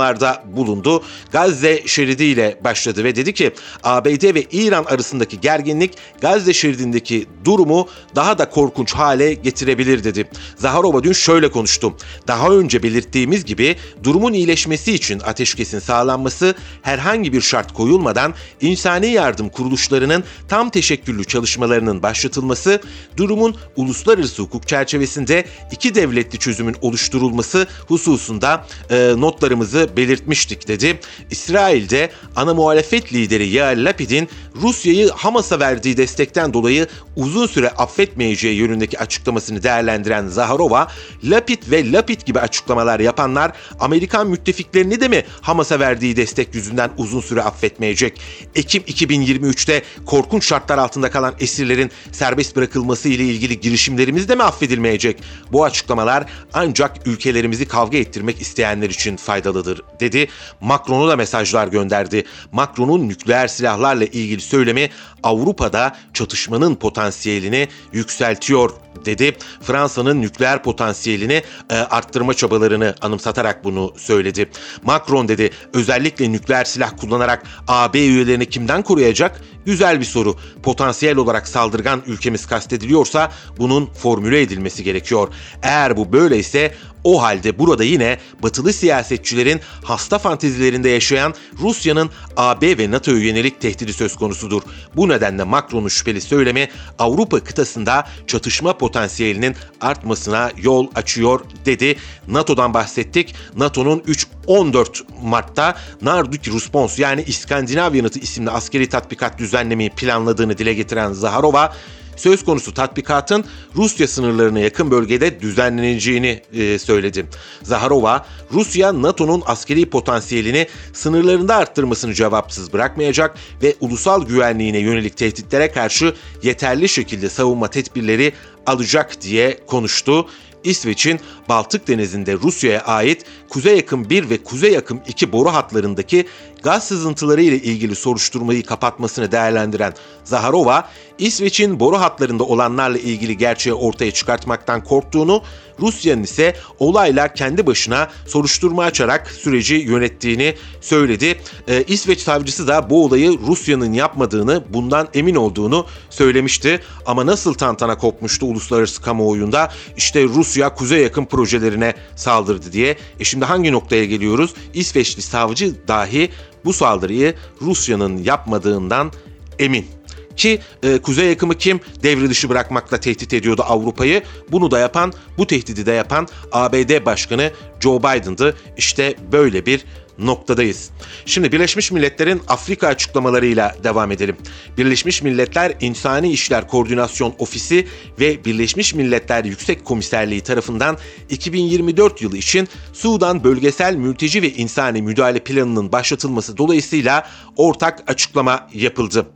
açıklamalarda 0.08 0.42
bulundu. 0.56 1.02
Gazze 1.32 1.82
şeridiyle 1.86 2.60
başladı 2.64 3.04
ve 3.04 3.16
dedi 3.16 3.34
ki 3.34 3.52
ABD 3.82 4.34
ve 4.34 4.42
İran 4.52 4.84
arasındaki 4.84 5.40
gerginlik 5.40 5.92
Gazze 6.20 6.52
şeridindeki 6.52 7.26
durumu 7.44 7.88
daha 8.14 8.38
da 8.38 8.50
korkunç 8.50 8.92
hale 8.94 9.34
getirebilir 9.34 10.04
dedi. 10.04 10.28
Zaharova 10.56 11.02
dün 11.02 11.12
şöyle 11.12 11.50
konuştu. 11.50 11.96
Daha 12.28 12.48
önce 12.48 12.82
belirttiğimiz 12.82 13.44
gibi 13.44 13.76
durumun 14.02 14.32
iyileşmesi 14.32 14.92
için 14.92 15.20
ateşkesin 15.20 15.78
sağlanması 15.78 16.54
herhangi 16.82 17.32
bir 17.32 17.40
şart 17.40 17.74
koyulmadan 17.74 18.34
insani 18.60 19.06
yardım 19.06 19.48
kuruluşlarının 19.48 20.24
tam 20.48 20.70
teşekküllü 20.70 21.24
çalışmalarının 21.24 22.02
başlatılması, 22.02 22.80
durumun 23.16 23.56
uluslararası 23.76 24.42
hukuk 24.42 24.68
çerçevesinde 24.68 25.44
iki 25.72 25.94
devletli 25.94 26.38
çözümün 26.38 26.76
oluşturulması 26.80 27.66
hususunda 27.88 28.66
e, 28.90 29.14
notlarımızı 29.16 29.88
belirtmiştik 29.98 30.68
dedi. 30.68 31.00
İsrail'de 31.30 32.10
ana 32.36 32.54
muhalefet 32.54 33.12
lideri 33.12 33.48
Yair 33.48 33.76
Lapid'in 33.76 34.28
Rusya'yı 34.62 35.08
Hamas'a 35.10 35.60
verdiği 35.60 35.96
destekten 35.96 36.52
dolayı 36.54 36.86
uzun 37.16 37.46
süre 37.46 37.68
affetmeyeceği 37.68 38.56
yönündeki 38.56 38.98
açıklamasını 38.98 39.62
değerlendiren 39.62 40.26
Zaharova, 40.26 40.88
Lapid 41.24 41.62
ve 41.70 41.92
Lapid 41.92 42.20
gibi 42.20 42.40
açıklamalar 42.40 43.00
yapanlar 43.00 43.52
Amerikan 43.80 44.26
müttefiklerini 44.26 45.00
de 45.00 45.08
mi 45.08 45.24
Hamas'a 45.40 45.80
verdiği 45.80 46.16
destek 46.16 46.54
yüzünden 46.54 46.90
uzun 46.96 47.20
süre 47.20 47.42
affetmeyecek? 47.42 48.20
Ekim 48.54 48.82
2023'te 48.82 49.82
korkunç 50.06 50.48
şartlar 50.48 50.78
altında 50.78 51.10
kalan 51.10 51.34
esirlerin 51.40 51.90
serbest 52.12 52.56
bırakılması 52.56 53.08
ile 53.08 53.24
ilgili 53.24 53.60
girişimlerimiz 53.60 54.28
de 54.28 54.34
mi 54.34 54.42
affedilmeyecek? 54.42 55.22
Bu 55.52 55.64
açıklamalar 55.64 56.24
ancak 56.52 57.06
ülkelerimizi 57.06 57.68
kavga 57.68 57.98
ettirmek 57.98 58.40
isteyenler 58.40 58.90
için 58.90 59.16
faydalıdır 59.16 59.82
dedi. 60.00 60.28
Macron'a 60.60 61.08
da 61.08 61.16
mesajlar 61.16 61.68
gönderdi. 61.68 62.24
Macron'un 62.52 63.08
nükleer 63.08 63.48
silahlarla 63.48 64.04
ilgili 64.04 64.40
söylemi 64.40 64.90
Avrupa'da 65.22 65.96
çatışmanın 66.14 66.74
potansiyelini 66.74 67.68
yükseltiyor 67.92 68.70
dedi. 69.04 69.36
Fransa'nın 69.62 70.22
nükleer 70.22 70.62
potansiyelini 70.62 71.42
e, 71.70 71.74
arttırma 71.74 72.34
çabalarını 72.34 72.94
anımsatarak 73.00 73.64
bunu 73.64 73.94
söyledi. 73.96 74.50
Macron 74.82 75.28
dedi 75.28 75.50
özellikle 75.74 76.32
nükleer 76.32 76.64
silah 76.64 76.90
kullanarak 77.00 77.42
AB 77.68 77.98
üyelerini 77.98 78.46
kimden 78.46 78.82
koruyacak? 78.82 79.40
Güzel 79.66 80.00
bir 80.00 80.04
soru. 80.04 80.36
Potansiyel 80.62 81.16
olarak 81.16 81.48
saldırgan 81.48 82.02
ülkemiz 82.06 82.46
kastediliyorsa 82.46 83.32
bunun 83.58 83.86
formüle 83.86 84.40
edilmesi 84.40 84.84
gerekiyor. 84.84 85.28
Eğer 85.62 85.96
bu 85.96 86.12
böyleyse 86.12 86.74
o 87.04 87.22
halde 87.22 87.58
burada 87.58 87.84
yine 87.84 88.18
batılı 88.42 88.72
siyasetçilerin 88.72 89.60
hasta 89.84 90.18
fantezilerinde 90.18 90.88
yaşayan 90.88 91.34
Rusya'nın 91.60 92.10
AB 92.36 92.78
ve 92.78 92.90
NATO'ya 92.90 93.18
yönelik 93.18 93.60
tehdidi 93.60 93.92
söz 93.92 94.16
konusudur. 94.16 94.62
Bu 94.96 95.07
nedenle 95.08 95.44
Macron'un 95.44 95.88
şüpheli 95.88 96.20
söylemi 96.20 96.68
Avrupa 96.98 97.40
kıtasında 97.40 98.06
çatışma 98.26 98.78
potansiyelinin 98.78 99.56
artmasına 99.80 100.50
yol 100.56 100.86
açıyor 100.94 101.40
dedi. 101.64 101.96
NATO'dan 102.28 102.74
bahsettik. 102.74 103.34
NATO'nun 103.56 104.02
3-14 104.46 105.02
Mart'ta 105.22 105.74
Nardik 106.02 106.48
Response 106.48 107.02
yani 107.02 107.22
İskandinav 107.26 107.94
yanıtı 107.94 108.18
isimli 108.18 108.50
askeri 108.50 108.88
tatbikat 108.88 109.38
düzenlemeyi 109.38 109.90
planladığını 109.90 110.58
dile 110.58 110.74
getiren 110.74 111.12
Zaharova, 111.12 111.74
söz 112.18 112.44
konusu 112.44 112.74
tatbikatın 112.74 113.44
Rusya 113.76 114.08
sınırlarına 114.08 114.58
yakın 114.58 114.90
bölgede 114.90 115.40
düzenleneceğini 115.40 116.42
e, 116.52 116.78
söyledi. 116.78 117.26
Zaharova, 117.62 118.26
Rusya 118.52 119.02
NATO'nun 119.02 119.42
askeri 119.46 119.90
potansiyelini 119.90 120.66
sınırlarında 120.92 121.56
arttırmasını 121.56 122.14
cevapsız 122.14 122.72
bırakmayacak 122.72 123.34
ve 123.62 123.74
ulusal 123.80 124.26
güvenliğine 124.26 124.78
yönelik 124.78 125.16
tehditlere 125.16 125.72
karşı 125.72 126.14
yeterli 126.42 126.88
şekilde 126.88 127.28
savunma 127.28 127.68
tedbirleri 127.68 128.32
alacak 128.66 129.22
diye 129.22 129.58
konuştu. 129.66 130.26
İsveç'in 130.64 131.20
Baltık 131.48 131.88
Denizi'nde 131.88 132.34
Rusya'ya 132.34 132.80
ait 132.80 133.24
Kuzey 133.48 133.76
Yakın 133.76 134.10
1 134.10 134.30
ve 134.30 134.42
Kuzey 134.42 134.72
Yakın 134.72 135.00
2 135.08 135.32
boru 135.32 135.52
hatlarındaki 135.52 136.26
gaz 136.62 136.88
sızıntıları 136.88 137.42
ile 137.42 137.56
ilgili 137.56 137.94
soruşturmayı 137.94 138.62
kapatmasını 138.62 139.32
değerlendiren 139.32 139.94
Zaharova, 140.24 140.88
İsveç'in 141.18 141.80
boru 141.80 142.00
hatlarında 142.00 142.44
olanlarla 142.44 142.98
ilgili 142.98 143.36
gerçeği 143.36 143.74
ortaya 143.74 144.10
çıkartmaktan 144.10 144.84
korktuğunu, 144.84 145.42
Rusya'nın 145.80 146.22
ise 146.22 146.54
olayla 146.78 147.34
kendi 147.34 147.66
başına 147.66 148.08
soruşturma 148.26 148.84
açarak 148.84 149.30
süreci 149.30 149.74
yönettiğini 149.74 150.54
söyledi. 150.80 151.40
Ee, 151.68 151.84
İsveç 151.88 152.20
savcısı 152.20 152.68
da 152.68 152.90
bu 152.90 153.04
olayı 153.04 153.38
Rusya'nın 153.46 153.92
yapmadığını, 153.92 154.64
bundan 154.68 155.08
emin 155.14 155.34
olduğunu 155.34 155.86
söylemişti. 156.10 156.80
Ama 157.06 157.26
nasıl 157.26 157.54
tantana 157.54 157.98
kopmuştu 157.98 158.46
uluslararası 158.46 159.02
kamuoyunda? 159.02 159.72
İşte 159.96 160.24
Rusya 160.24 160.74
kuzey 160.74 161.02
yakın 161.02 161.24
projelerine 161.24 161.94
saldırdı 162.16 162.72
diye. 162.72 162.96
E 163.20 163.24
şimdi 163.24 163.44
hangi 163.44 163.72
noktaya 163.72 164.04
geliyoruz? 164.04 164.54
İsveçli 164.74 165.22
savcı 165.22 165.88
dahi 165.88 166.30
bu 166.64 166.72
saldırıyı 166.72 167.34
Rusya'nın 167.62 168.16
yapmadığından 168.22 169.12
emin. 169.58 169.97
Ki 170.38 170.60
e, 170.82 170.98
kuzey 170.98 171.28
yakımı 171.28 171.54
kim 171.54 171.80
devre 172.02 172.30
dışı 172.30 172.48
bırakmakla 172.48 173.00
tehdit 173.00 173.32
ediyordu 173.32 173.62
Avrupa'yı. 173.66 174.22
Bunu 174.52 174.70
da 174.70 174.78
yapan, 174.78 175.12
bu 175.38 175.46
tehdidi 175.46 175.86
de 175.86 175.92
yapan 175.92 176.28
ABD 176.52 177.04
Başkanı 177.06 177.52
Joe 177.80 177.98
Biden'dı. 177.98 178.56
İşte 178.76 179.14
böyle 179.32 179.66
bir 179.66 179.84
noktadayız. 180.18 180.90
Şimdi 181.26 181.52
Birleşmiş 181.52 181.92
Milletler'in 181.92 182.42
Afrika 182.48 182.88
açıklamalarıyla 182.88 183.76
devam 183.84 184.12
edelim. 184.12 184.36
Birleşmiş 184.78 185.22
Milletler 185.22 185.74
İnsani 185.80 186.30
İşler 186.30 186.68
Koordinasyon 186.68 187.34
Ofisi 187.38 187.86
ve 188.20 188.44
Birleşmiş 188.44 188.94
Milletler 188.94 189.44
Yüksek 189.44 189.84
Komiserliği 189.84 190.40
tarafından 190.40 190.98
2024 191.30 192.22
yılı 192.22 192.36
için 192.36 192.68
Sudan 192.98 193.44
Bölgesel 193.44 193.94
Mülteci 193.94 194.42
ve 194.42 194.52
İnsani 194.52 195.02
Müdahale 195.02 195.38
Planı'nın 195.38 195.92
başlatılması 195.92 196.56
dolayısıyla 196.56 197.26
ortak 197.56 198.02
açıklama 198.06 198.68
yapıldı. 198.74 199.26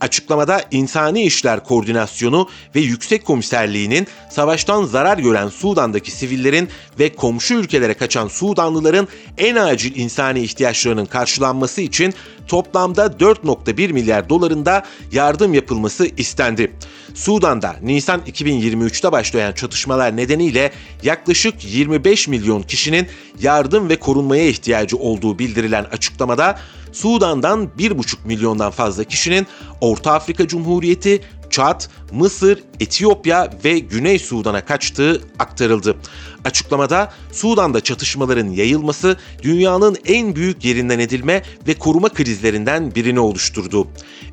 Açıklamada 0.00 0.60
İnsani 0.70 1.22
İşler 1.22 1.64
Koordinasyonu 1.64 2.48
ve 2.74 2.80
Yüksek 2.80 3.24
Komiserliği'nin 3.24 4.06
savaştan 4.30 4.84
zarar 4.84 5.18
gören 5.18 5.48
Sudan'daki 5.48 6.10
sivillerin 6.10 6.68
ve 6.98 7.14
komşu 7.14 7.54
ülkelere 7.54 7.94
kaçan 7.94 8.28
Sudanlıların 8.28 9.08
en 9.38 9.56
acil 9.56 9.96
insani 9.96 10.40
ihtiyaçlarının 10.40 11.06
karşılanması 11.06 11.80
için 11.80 12.14
toplamda 12.48 13.06
4.1 13.06 13.92
milyar 13.92 14.28
dolarında 14.28 14.82
yardım 15.12 15.54
yapılması 15.54 16.06
istendi. 16.16 16.72
Sudan'da 17.14 17.76
Nisan 17.82 18.20
2023'te 18.20 19.12
başlayan 19.12 19.52
çatışmalar 19.52 20.16
nedeniyle 20.16 20.72
yaklaşık 21.02 21.54
25 21.74 22.28
milyon 22.28 22.62
kişinin 22.62 23.06
yardım 23.40 23.88
ve 23.88 23.96
korunmaya 23.96 24.48
ihtiyacı 24.48 24.96
olduğu 24.96 25.38
bildirilen 25.38 25.84
açıklamada 25.84 26.58
Sudan'dan 26.92 27.70
1,5 27.78 28.16
milyondan 28.24 28.70
fazla 28.70 29.04
kişinin 29.04 29.46
Orta 29.80 30.12
Afrika 30.12 30.48
Cumhuriyeti, 30.48 31.22
Çad, 31.50 31.84
Mısır, 32.12 32.58
Etiyopya 32.80 33.50
ve 33.64 33.78
Güney 33.78 34.18
Sudan'a 34.18 34.64
kaçtığı 34.64 35.22
aktarıldı. 35.38 35.96
Açıklamada 36.44 37.12
Sudan'da 37.32 37.80
çatışmaların 37.80 38.50
yayılması 38.50 39.16
dünyanın 39.42 39.96
en 40.04 40.36
büyük 40.36 40.64
yerinden 40.64 40.98
edilme 40.98 41.42
ve 41.66 41.74
koruma 41.74 42.08
krizlerinden 42.08 42.94
birini 42.94 43.20
oluşturdu. 43.20 43.88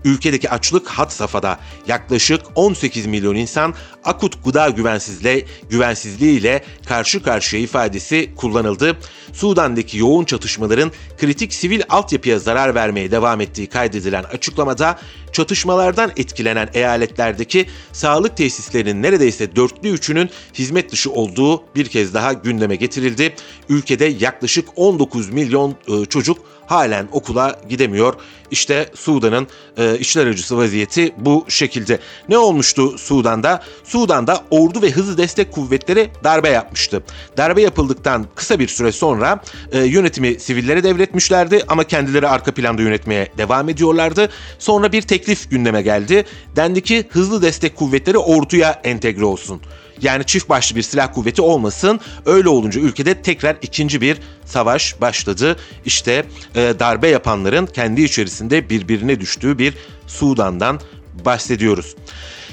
Ülkedeki 0.06 0.50
açlık 0.50 0.88
hat 0.88 1.14
safhada 1.14 1.60
yaklaşık 1.88 2.42
18 2.56 3.06
milyon 3.06 3.36
insan 3.36 3.74
akut 4.04 4.46
gıda 4.46 4.70
güvensizliği, 4.70 5.46
güvensizliği 5.70 6.40
ile 6.40 6.64
karşı 6.86 7.24
karşıya 7.24 7.62
ifadesi 7.62 8.32
kullanıldı. 8.36 8.98
Sudan'daki 9.34 9.98
yoğun 9.98 10.26
çatışmaların 10.26 10.92
kritik 11.18 11.54
sivil 11.54 11.82
altyapıya 11.90 12.40
zarar 12.40 12.76
vermeye 12.76 13.12
devam 13.12 13.42
ettiği 13.42 13.68
kaydedilen 13.68 14.24
açıklamada 14.24 15.00
çatışmalardan 15.32 16.12
etkilenen 16.18 16.70
eyaletlerdeki 16.74 17.66
sağlık 17.92 18.38
tesislerinin 18.38 19.04
neredeyse 19.04 19.56
dörtlü 19.56 19.90
üçünün 19.90 20.30
hizmet 20.54 20.92
dışı 20.92 21.12
olduğu 21.12 21.64
bir 21.76 21.86
kez 21.86 21.99
daha 22.14 22.34
gündeme 22.34 22.76
getirildi. 22.76 23.36
Ülkede 23.70 24.06
yaklaşık 24.06 24.70
19 24.76 25.30
milyon 25.30 25.76
e, 25.88 26.06
çocuk 26.06 26.38
halen 26.70 27.08
okula 27.12 27.62
gidemiyor. 27.70 28.14
İşte 28.52 28.90
Sudan'ın 28.96 29.48
e, 29.78 30.30
acısı 30.30 30.58
vaziyeti 30.58 31.14
bu 31.18 31.46
şekilde. 31.48 32.00
Ne 32.30 32.38
olmuştu 32.38 32.98
Sudan'da? 32.98 33.64
Sudan'da 33.84 34.44
ordu 34.50 34.82
ve 34.82 34.92
hızlı 34.92 35.18
destek 35.18 35.52
kuvvetleri 35.52 36.10
darbe 36.24 36.50
yapmıştı. 36.50 37.04
Darbe 37.38 37.62
yapıldıktan 37.62 38.26
kısa 38.36 38.60
bir 38.60 38.68
süre 38.68 38.92
sonra 38.92 39.42
e, 39.72 39.80
yönetimi 39.80 40.40
sivillere 40.40 40.84
devretmişlerdi 40.84 41.64
ama 41.68 41.84
kendileri 41.84 42.28
arka 42.28 42.54
planda 42.54 42.82
yönetmeye 42.82 43.28
devam 43.38 43.70
ediyorlardı. 43.70 44.30
Sonra 44.60 44.92
bir 44.92 45.02
teklif 45.02 45.52
gündeme 45.52 45.82
geldi. 45.82 46.26
Dendi 46.56 46.82
ki 46.82 47.06
hızlı 47.10 47.42
destek 47.42 47.76
kuvvetleri 47.76 48.18
orduya 48.18 48.82
entegre 48.84 49.26
olsun. 49.26 49.62
Yani 50.02 50.26
çift 50.26 50.50
başlı 50.50 50.76
bir 50.76 50.82
silah 50.82 51.14
kuvveti 51.14 51.42
olmasın. 51.42 52.00
Öyle 52.26 52.50
olunca 52.50 52.82
ülkede 52.82 53.22
tekrar 53.22 53.58
ikinci 53.62 54.02
bir 54.02 54.18
savaş 54.46 55.02
başladı. 55.02 55.56
İşte 55.86 56.26
e, 56.56 56.74
darbe 56.80 57.08
yapanların 57.08 57.66
kendi 57.66 58.02
içerisinde 58.02 58.70
birbirine 58.70 59.20
düştüğü 59.20 59.58
bir 59.58 59.74
Sudan'dan 60.08 60.80
bahsediyoruz. 61.26 61.96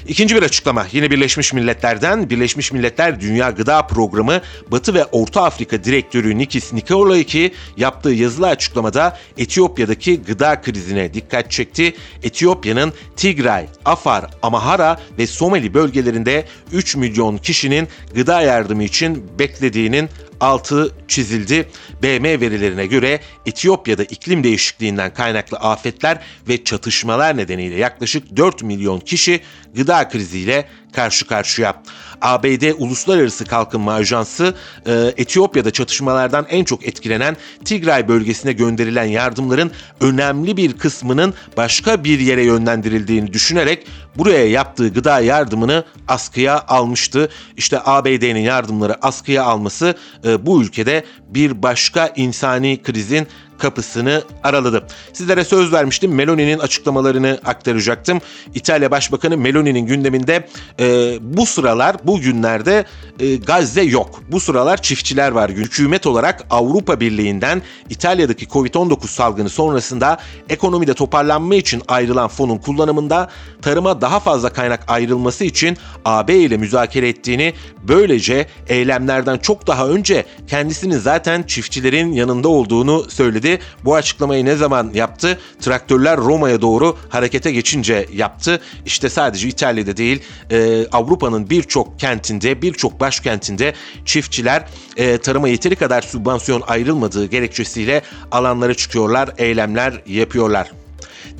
İkinci 0.07 0.35
bir 0.35 0.43
açıklama 0.43 0.87
yine 0.91 1.11
Birleşmiş 1.11 1.53
Milletler'den 1.53 2.29
Birleşmiş 2.29 2.71
Milletler 2.71 3.21
Dünya 3.21 3.49
Gıda 3.49 3.87
Programı 3.87 4.41
Batı 4.67 4.93
ve 4.93 5.05
Orta 5.05 5.43
Afrika 5.43 5.83
Direktörü 5.83 6.37
Nikis 6.37 6.73
Nikolaiki 6.73 7.53
yaptığı 7.77 8.09
yazılı 8.09 8.47
açıklamada 8.47 9.17
Etiyopya'daki 9.37 10.21
gıda 10.21 10.61
krizine 10.61 11.13
dikkat 11.13 11.51
çekti. 11.51 11.93
Etiyopya'nın 12.23 12.93
Tigray, 13.15 13.65
Afar, 13.85 14.25
Amhara 14.41 14.99
ve 15.17 15.27
Somali 15.27 15.73
bölgelerinde 15.73 16.45
3 16.71 16.95
milyon 16.95 17.37
kişinin 17.37 17.87
gıda 18.15 18.41
yardımı 18.41 18.83
için 18.83 19.25
beklediğinin 19.39 20.09
altı 20.39 20.91
çizildi. 21.07 21.69
BM 22.03 22.41
verilerine 22.41 22.85
göre 22.85 23.19
Etiyopya'da 23.45 24.03
iklim 24.03 24.43
değişikliğinden 24.43 25.13
kaynaklı 25.13 25.57
afetler 25.57 26.19
ve 26.47 26.63
çatışmalar 26.63 27.37
nedeniyle 27.37 27.75
yaklaşık 27.75 28.37
4 28.37 28.63
milyon 28.63 28.99
kişi 28.99 29.41
gıda 29.75 29.96
kriziyle 30.03 30.67
karşı 30.93 31.27
karşıya. 31.27 31.73
ABD 32.21 32.73
Uluslararası 32.77 33.45
Kalkınma 33.45 33.93
Ajansı 33.93 34.55
e, 34.85 35.13
Etiyopya'da 35.17 35.71
çatışmalardan 35.71 36.45
en 36.49 36.63
çok 36.63 36.87
etkilenen 36.87 37.37
Tigray 37.65 38.07
bölgesine 38.07 38.53
gönderilen 38.53 39.05
yardımların 39.05 39.71
önemli 40.01 40.57
bir 40.57 40.77
kısmının 40.77 41.33
başka 41.57 42.03
bir 42.03 42.19
yere 42.19 42.43
yönlendirildiğini 42.43 43.33
düşünerek 43.33 43.87
buraya 44.15 44.49
yaptığı 44.49 44.93
gıda 44.93 45.19
yardımını 45.19 45.83
askıya 46.07 46.65
almıştı. 46.67 47.29
İşte 47.57 47.79
ABD'nin 47.85 48.39
yardımları 48.39 49.05
askıya 49.05 49.43
alması 49.43 49.95
e, 50.25 50.45
bu 50.45 50.61
ülkede 50.61 51.05
bir 51.29 51.63
başka 51.63 52.07
insani 52.15 52.81
krizin 52.83 53.27
kapısını 53.59 54.23
araladı. 54.43 54.87
Sizlere 55.13 55.43
söz 55.43 55.73
vermiştim 55.73 56.15
Meloni'nin 56.15 56.59
açıklamalarını 56.59 57.39
aktaracaktım. 57.45 58.21
İtalya 58.55 58.91
Başbakanı 58.91 59.37
Meloni'nin 59.37 59.85
gündeminde 59.85 60.47
e, 60.79 61.17
bu 61.21 61.45
sıralar 61.45 61.95
bu 62.03 62.19
günlerde 62.19 62.85
e, 63.19 63.35
Gazze 63.35 63.81
yok. 63.81 64.21
Bu 64.31 64.39
sıralar 64.39 64.81
çiftçiler 64.81 65.31
var. 65.31 65.51
Hükümet 65.51 66.07
olarak 66.07 66.45
Avrupa 66.49 66.99
Birliği'nden 66.99 67.61
İtalya'daki 67.89 68.45
Covid-19 68.45 69.07
salgını 69.07 69.49
sonrasında 69.49 70.17
ekonomide 70.49 70.93
toparlanma 70.93 71.55
için 71.55 71.81
ayrılan 71.87 72.27
fonun 72.27 72.57
kullanımında 72.57 73.29
tarıma 73.61 74.01
daha 74.01 74.19
fazla 74.19 74.49
kaynak 74.49 74.83
ayrılması 74.87 75.43
için 75.43 75.77
AB 76.05 76.35
ile 76.35 76.57
müzakere 76.57 77.09
ettiğini 77.09 77.53
böylece 77.83 78.47
eylemlerden 78.67 79.37
çok 79.37 79.67
daha 79.67 79.87
önce 79.87 80.25
kendisinin 80.47 80.97
zaten 80.97 81.43
çiftçilerin 81.43 82.11
yanında 82.11 82.47
olduğunu 82.47 83.09
söyledi 83.09 83.46
söyledi. 83.47 83.63
Bu 83.85 83.95
açıklamayı 83.95 84.45
ne 84.45 84.55
zaman 84.55 84.91
yaptı? 84.93 85.39
Traktörler 85.61 86.17
Roma'ya 86.17 86.61
doğru 86.61 86.97
harekete 87.09 87.51
geçince 87.51 88.05
yaptı. 88.13 88.61
İşte 88.85 89.09
sadece 89.09 89.47
İtalya'da 89.47 89.97
değil 89.97 90.21
e, 90.51 90.87
Avrupa'nın 90.91 91.49
birçok 91.49 91.99
kentinde, 91.99 92.61
birçok 92.61 92.99
başkentinde 92.99 93.73
çiftçiler 94.05 94.65
e, 94.97 95.17
tarıma 95.17 95.49
yeteri 95.49 95.75
kadar 95.75 96.01
sübvansiyon 96.01 96.63
ayrılmadığı 96.67 97.25
gerekçesiyle 97.25 98.01
alanlara 98.31 98.73
çıkıyorlar, 98.73 99.29
eylemler 99.37 100.01
yapıyorlar. 100.07 100.71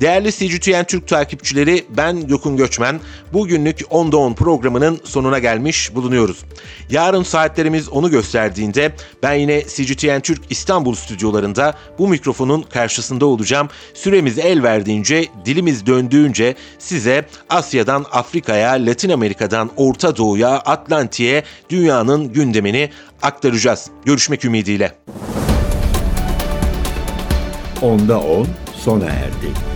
Değerli 0.00 0.32
CGTN 0.32 0.84
Türk 0.84 1.08
takipçileri 1.08 1.84
ben 1.96 2.26
Gökün 2.26 2.56
Göçmen. 2.56 3.00
Bugünlük 3.32 3.80
10'da 3.80 4.16
10 4.16 4.34
programının 4.34 5.00
sonuna 5.04 5.38
gelmiş 5.38 5.94
bulunuyoruz. 5.94 6.44
Yarın 6.90 7.22
saatlerimiz 7.22 7.88
onu 7.88 8.10
gösterdiğinde 8.10 8.92
ben 9.22 9.34
yine 9.34 9.62
CGTN 9.62 10.20
Türk 10.20 10.40
İstanbul 10.50 10.94
stüdyolarında 10.94 11.74
bu 11.98 12.08
mikrofonun 12.08 12.62
karşısında 12.62 13.26
olacağım. 13.26 13.68
Süremiz 13.94 14.38
el 14.38 14.62
verdiğince, 14.62 15.24
dilimiz 15.44 15.86
döndüğünce 15.86 16.54
size 16.78 17.26
Asya'dan 17.50 18.06
Afrika'ya, 18.12 18.70
Latin 18.72 19.10
Amerika'dan 19.10 19.70
Orta 19.76 20.16
Doğu'ya, 20.16 20.50
Atlantik'e 20.50 21.42
dünyanın 21.70 22.32
gündemini 22.32 22.90
aktaracağız. 23.22 23.90
Görüşmek 24.04 24.44
ümidiyle. 24.44 24.92
Onda 27.82 28.20
10 28.20 28.46
sona 28.84 29.04
erdi. 29.04 29.67